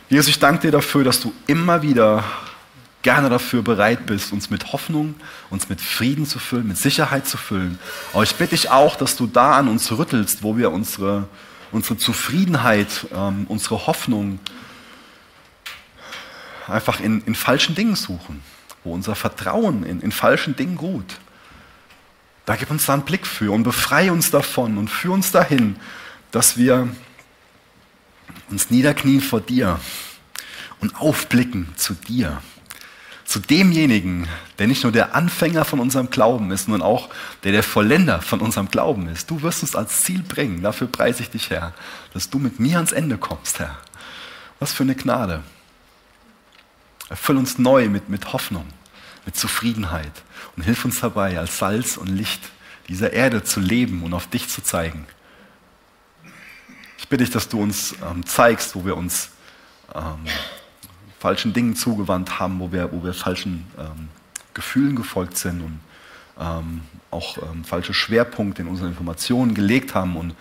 Jesus, 0.09 0.29
ich 0.29 0.39
danke 0.39 0.61
dir 0.61 0.71
dafür, 0.71 1.03
dass 1.03 1.19
du 1.19 1.33
immer 1.47 1.81
wieder 1.81 2.23
gerne 3.01 3.29
dafür 3.29 3.61
bereit 3.61 4.05
bist, 4.05 4.33
uns 4.33 4.49
mit 4.49 4.73
Hoffnung, 4.73 5.15
uns 5.49 5.69
mit 5.69 5.79
Frieden 5.79 6.25
zu 6.25 6.39
füllen, 6.39 6.67
mit 6.67 6.77
Sicherheit 6.77 7.27
zu 7.27 7.37
füllen. 7.37 7.79
Aber 8.13 8.23
ich 8.23 8.35
bitte 8.35 8.51
dich 8.51 8.69
auch, 8.69 8.95
dass 8.95 9.15
du 9.15 9.27
da 9.27 9.53
an 9.53 9.67
uns 9.67 9.91
rüttelst, 9.91 10.43
wo 10.43 10.57
wir 10.57 10.71
unsere, 10.71 11.27
unsere 11.71 11.97
Zufriedenheit, 11.97 13.07
ähm, 13.13 13.45
unsere 13.47 13.87
Hoffnung 13.87 14.39
einfach 16.67 16.99
in, 16.99 17.21
in 17.21 17.35
falschen 17.35 17.75
Dingen 17.75 17.95
suchen 17.95 18.43
wo 18.87 18.93
unser 18.93 19.15
Vertrauen 19.15 19.83
in, 19.83 20.01
in 20.01 20.11
falschen 20.11 20.55
Dingen 20.55 20.77
ruht. 20.77 21.19
Da 22.45 22.55
gib 22.55 22.71
uns 22.71 22.85
da 22.85 22.93
einen 22.93 23.03
Blick 23.03 23.27
für 23.27 23.51
und 23.51 23.63
befreie 23.63 24.13
uns 24.13 24.31
davon 24.31 24.77
und 24.77 24.89
führe 24.89 25.13
uns 25.15 25.31
dahin, 25.31 25.75
dass 26.31 26.57
wir 26.57 26.87
uns 28.49 28.69
niederknien 28.69 29.21
vor 29.21 29.41
dir 29.41 29.79
und 30.79 30.95
aufblicken 30.95 31.67
zu 31.75 31.93
dir, 31.93 32.41
zu 33.25 33.39
demjenigen, 33.39 34.29
der 34.59 34.67
nicht 34.67 34.83
nur 34.83 34.93
der 34.93 35.13
Anfänger 35.13 35.65
von 35.65 35.81
unserem 35.81 36.09
Glauben 36.09 36.51
ist, 36.51 36.65
sondern 36.65 36.83
auch 36.83 37.09
der 37.43 37.51
der 37.51 37.63
Vollender 37.63 38.21
von 38.21 38.39
unserem 38.39 38.69
Glauben 38.69 39.09
ist. 39.09 39.29
Du 39.29 39.41
wirst 39.41 39.63
uns 39.63 39.75
als 39.75 40.03
Ziel 40.03 40.23
bringen. 40.23 40.63
Dafür 40.63 40.87
preise 40.87 41.23
ich 41.23 41.29
dich, 41.29 41.49
Herr, 41.49 41.73
dass 42.13 42.29
du 42.29 42.39
mit 42.39 42.61
mir 42.61 42.77
ans 42.77 42.93
Ende 42.93 43.17
kommst, 43.17 43.59
Herr. 43.59 43.77
Was 44.59 44.71
für 44.71 44.83
eine 44.83 44.95
Gnade. 44.95 45.43
Erfüll 47.09 47.37
uns 47.37 47.57
neu 47.57 47.89
mit, 47.89 48.09
mit 48.09 48.33
Hoffnung, 48.33 48.65
mit 49.25 49.35
Zufriedenheit 49.35 50.11
und 50.55 50.63
hilf 50.63 50.83
uns 50.85 50.99
dabei, 50.99 51.39
als 51.39 51.57
Salz 51.57 51.97
und 51.97 52.07
Licht 52.07 52.41
dieser 52.89 53.13
Erde 53.13 53.43
zu 53.43 53.59
leben 53.59 54.03
und 54.03 54.13
auf 54.13 54.27
dich 54.27 54.49
zu 54.49 54.61
zeigen. 54.61 55.05
Ich 56.97 57.07
bitte 57.07 57.23
dich, 57.23 57.33
dass 57.33 57.47
du 57.47 57.61
uns 57.61 57.95
ähm, 58.09 58.25
zeigst, 58.25 58.75
wo 58.75 58.85
wir 58.85 58.97
uns 58.97 59.31
ähm, 59.95 60.25
falschen 61.19 61.53
Dingen 61.53 61.75
zugewandt 61.75 62.39
haben, 62.39 62.59
wo 62.59 62.71
wir, 62.71 62.91
wo 62.91 63.03
wir 63.03 63.13
falschen 63.13 63.65
ähm, 63.77 64.09
Gefühlen 64.53 64.95
gefolgt 64.95 65.37
sind 65.37 65.61
und 65.61 65.79
ähm, 66.39 66.81
auch 67.11 67.37
ähm, 67.37 67.63
falsche 67.63 67.93
Schwerpunkte 67.93 68.61
in 68.61 68.67
unseren 68.67 68.89
Informationen 68.89 69.53
gelegt 69.53 69.95
haben 69.95 70.17
und 70.17 70.35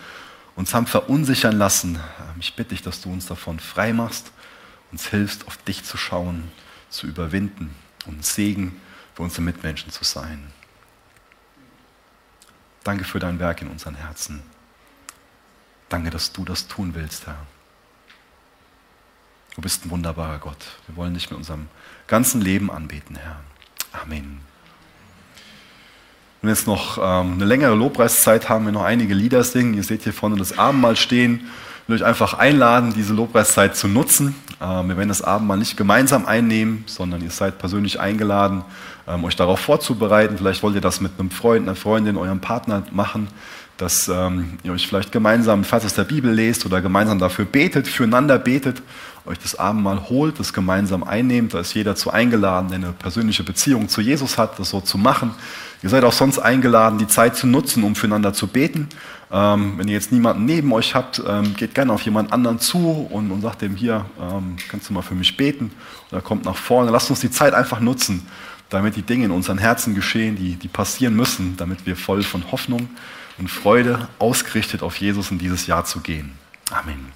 uns 0.54 0.74
haben 0.74 0.86
verunsichern 0.86 1.56
lassen. 1.56 1.96
Ähm, 1.96 2.40
ich 2.40 2.54
bitte 2.54 2.70
dich, 2.70 2.82
dass 2.82 3.00
du 3.00 3.12
uns 3.12 3.26
davon 3.26 3.60
frei 3.60 3.92
machst, 3.92 4.32
uns 4.96 5.08
hilfst, 5.08 5.46
auf 5.46 5.58
dich 5.58 5.84
zu 5.84 5.98
schauen, 5.98 6.50
zu 6.88 7.06
überwinden 7.06 7.74
und 8.06 8.24
Segen 8.24 8.80
für 9.14 9.24
unsere 9.24 9.42
Mitmenschen 9.42 9.92
zu 9.92 10.04
sein. 10.04 10.50
Danke 12.82 13.04
für 13.04 13.18
dein 13.18 13.38
Werk 13.38 13.60
in 13.60 13.68
unseren 13.68 13.94
Herzen. 13.94 14.42
Danke, 15.90 16.08
dass 16.08 16.32
du 16.32 16.46
das 16.46 16.66
tun 16.66 16.94
willst, 16.94 17.26
Herr. 17.26 17.36
Du 19.54 19.60
bist 19.60 19.84
ein 19.84 19.90
wunderbarer 19.90 20.38
Gott. 20.38 20.64
Wir 20.86 20.96
wollen 20.96 21.12
dich 21.12 21.28
mit 21.28 21.36
unserem 21.38 21.68
ganzen 22.06 22.40
Leben 22.40 22.70
anbeten, 22.70 23.16
Herr. 23.16 23.40
Amen. 23.92 24.40
Wenn 26.40 26.48
wir 26.48 26.54
jetzt 26.54 26.66
noch 26.66 26.96
ähm, 26.96 27.34
eine 27.34 27.44
längere 27.44 27.74
Lobpreiszeit 27.74 28.48
haben, 28.48 28.64
wir 28.64 28.72
noch 28.72 28.84
einige 28.84 29.12
Lieder 29.12 29.44
singen. 29.44 29.74
Ihr 29.74 29.84
seht 29.84 30.04
hier 30.04 30.14
vorne 30.14 30.36
das 30.36 30.56
Abendmahl 30.56 30.96
stehen. 30.96 31.50
Ich 31.82 31.88
will 31.88 31.96
euch 31.96 32.04
einfach 32.04 32.32
einladen, 32.34 32.94
diese 32.94 33.12
Lobpreiszeit 33.12 33.76
zu 33.76 33.88
nutzen. 33.88 34.34
Ähm, 34.60 34.88
wir 34.88 34.96
werden 34.96 35.08
das 35.08 35.22
Abendmahl 35.22 35.58
nicht 35.58 35.76
gemeinsam 35.76 36.26
einnehmen, 36.26 36.84
sondern 36.86 37.22
ihr 37.22 37.30
seid 37.30 37.58
persönlich 37.58 38.00
eingeladen, 38.00 38.64
ähm, 39.06 39.24
euch 39.24 39.36
darauf 39.36 39.60
vorzubereiten. 39.60 40.38
Vielleicht 40.38 40.62
wollt 40.62 40.74
ihr 40.74 40.80
das 40.80 41.00
mit 41.00 41.12
einem 41.18 41.30
Freund, 41.30 41.62
einer 41.66 41.76
Freundin, 41.76 42.16
eurem 42.16 42.40
Partner 42.40 42.82
machen, 42.90 43.28
dass 43.76 44.08
ähm, 44.08 44.58
ihr 44.62 44.72
euch 44.72 44.86
vielleicht 44.86 45.12
gemeinsam 45.12 45.64
Vers 45.64 45.84
aus 45.84 45.94
der 45.94 46.04
Bibel 46.04 46.32
lest 46.32 46.64
oder 46.64 46.80
gemeinsam 46.80 47.18
dafür 47.18 47.44
betet, 47.44 47.86
füreinander 47.86 48.38
betet, 48.38 48.82
euch 49.26 49.38
das 49.38 49.54
Abendmahl 49.56 50.08
holt, 50.08 50.38
das 50.38 50.52
gemeinsam 50.52 51.02
einnehmt. 51.04 51.54
Da 51.54 51.60
ist 51.60 51.74
jeder 51.74 51.96
zu 51.96 52.10
eingeladen, 52.10 52.68
der 52.68 52.76
eine 52.76 52.92
persönliche 52.92 53.42
Beziehung 53.42 53.88
zu 53.88 54.00
Jesus 54.00 54.38
hat, 54.38 54.58
das 54.58 54.70
so 54.70 54.80
zu 54.80 54.98
machen. 54.98 55.32
Ihr 55.82 55.90
seid 55.90 56.04
auch 56.04 56.12
sonst 56.12 56.38
eingeladen, 56.38 56.98
die 56.98 57.06
Zeit 57.06 57.36
zu 57.36 57.46
nutzen, 57.46 57.84
um 57.84 57.94
füreinander 57.94 58.32
zu 58.32 58.46
beten. 58.46 58.88
Ähm, 59.30 59.74
wenn 59.76 59.88
ihr 59.88 59.94
jetzt 59.94 60.12
niemanden 60.12 60.44
neben 60.44 60.72
euch 60.72 60.94
habt, 60.94 61.22
ähm, 61.26 61.56
geht 61.56 61.74
gerne 61.74 61.92
auf 61.92 62.02
jemand 62.02 62.32
anderen 62.32 62.60
zu 62.60 63.08
und, 63.10 63.30
und 63.30 63.42
sagt 63.42 63.62
dem 63.62 63.76
hier, 63.76 64.06
ähm, 64.20 64.56
kannst 64.68 64.88
du 64.88 64.92
mal 64.94 65.02
für 65.02 65.14
mich 65.14 65.36
beten? 65.36 65.72
Oder 66.10 66.20
kommt 66.20 66.44
nach 66.44 66.56
vorne. 66.56 66.90
Lasst 66.90 67.10
uns 67.10 67.20
die 67.20 67.30
Zeit 67.30 67.52
einfach 67.52 67.80
nutzen, 67.80 68.26
damit 68.68 68.96
die 68.96 69.02
Dinge 69.02 69.26
in 69.26 69.30
unseren 69.30 69.58
Herzen 69.58 69.94
geschehen, 69.94 70.36
die, 70.36 70.54
die 70.54 70.68
passieren 70.68 71.14
müssen, 71.14 71.56
damit 71.56 71.86
wir 71.86 71.96
voll 71.96 72.22
von 72.22 72.50
Hoffnung 72.52 72.88
und 73.38 73.50
Freude 73.50 74.08
ausgerichtet 74.18 74.82
auf 74.82 74.96
Jesus 74.96 75.30
in 75.30 75.38
dieses 75.38 75.66
Jahr 75.66 75.84
zu 75.84 76.00
gehen. 76.00 76.32
Amen. 76.70 77.15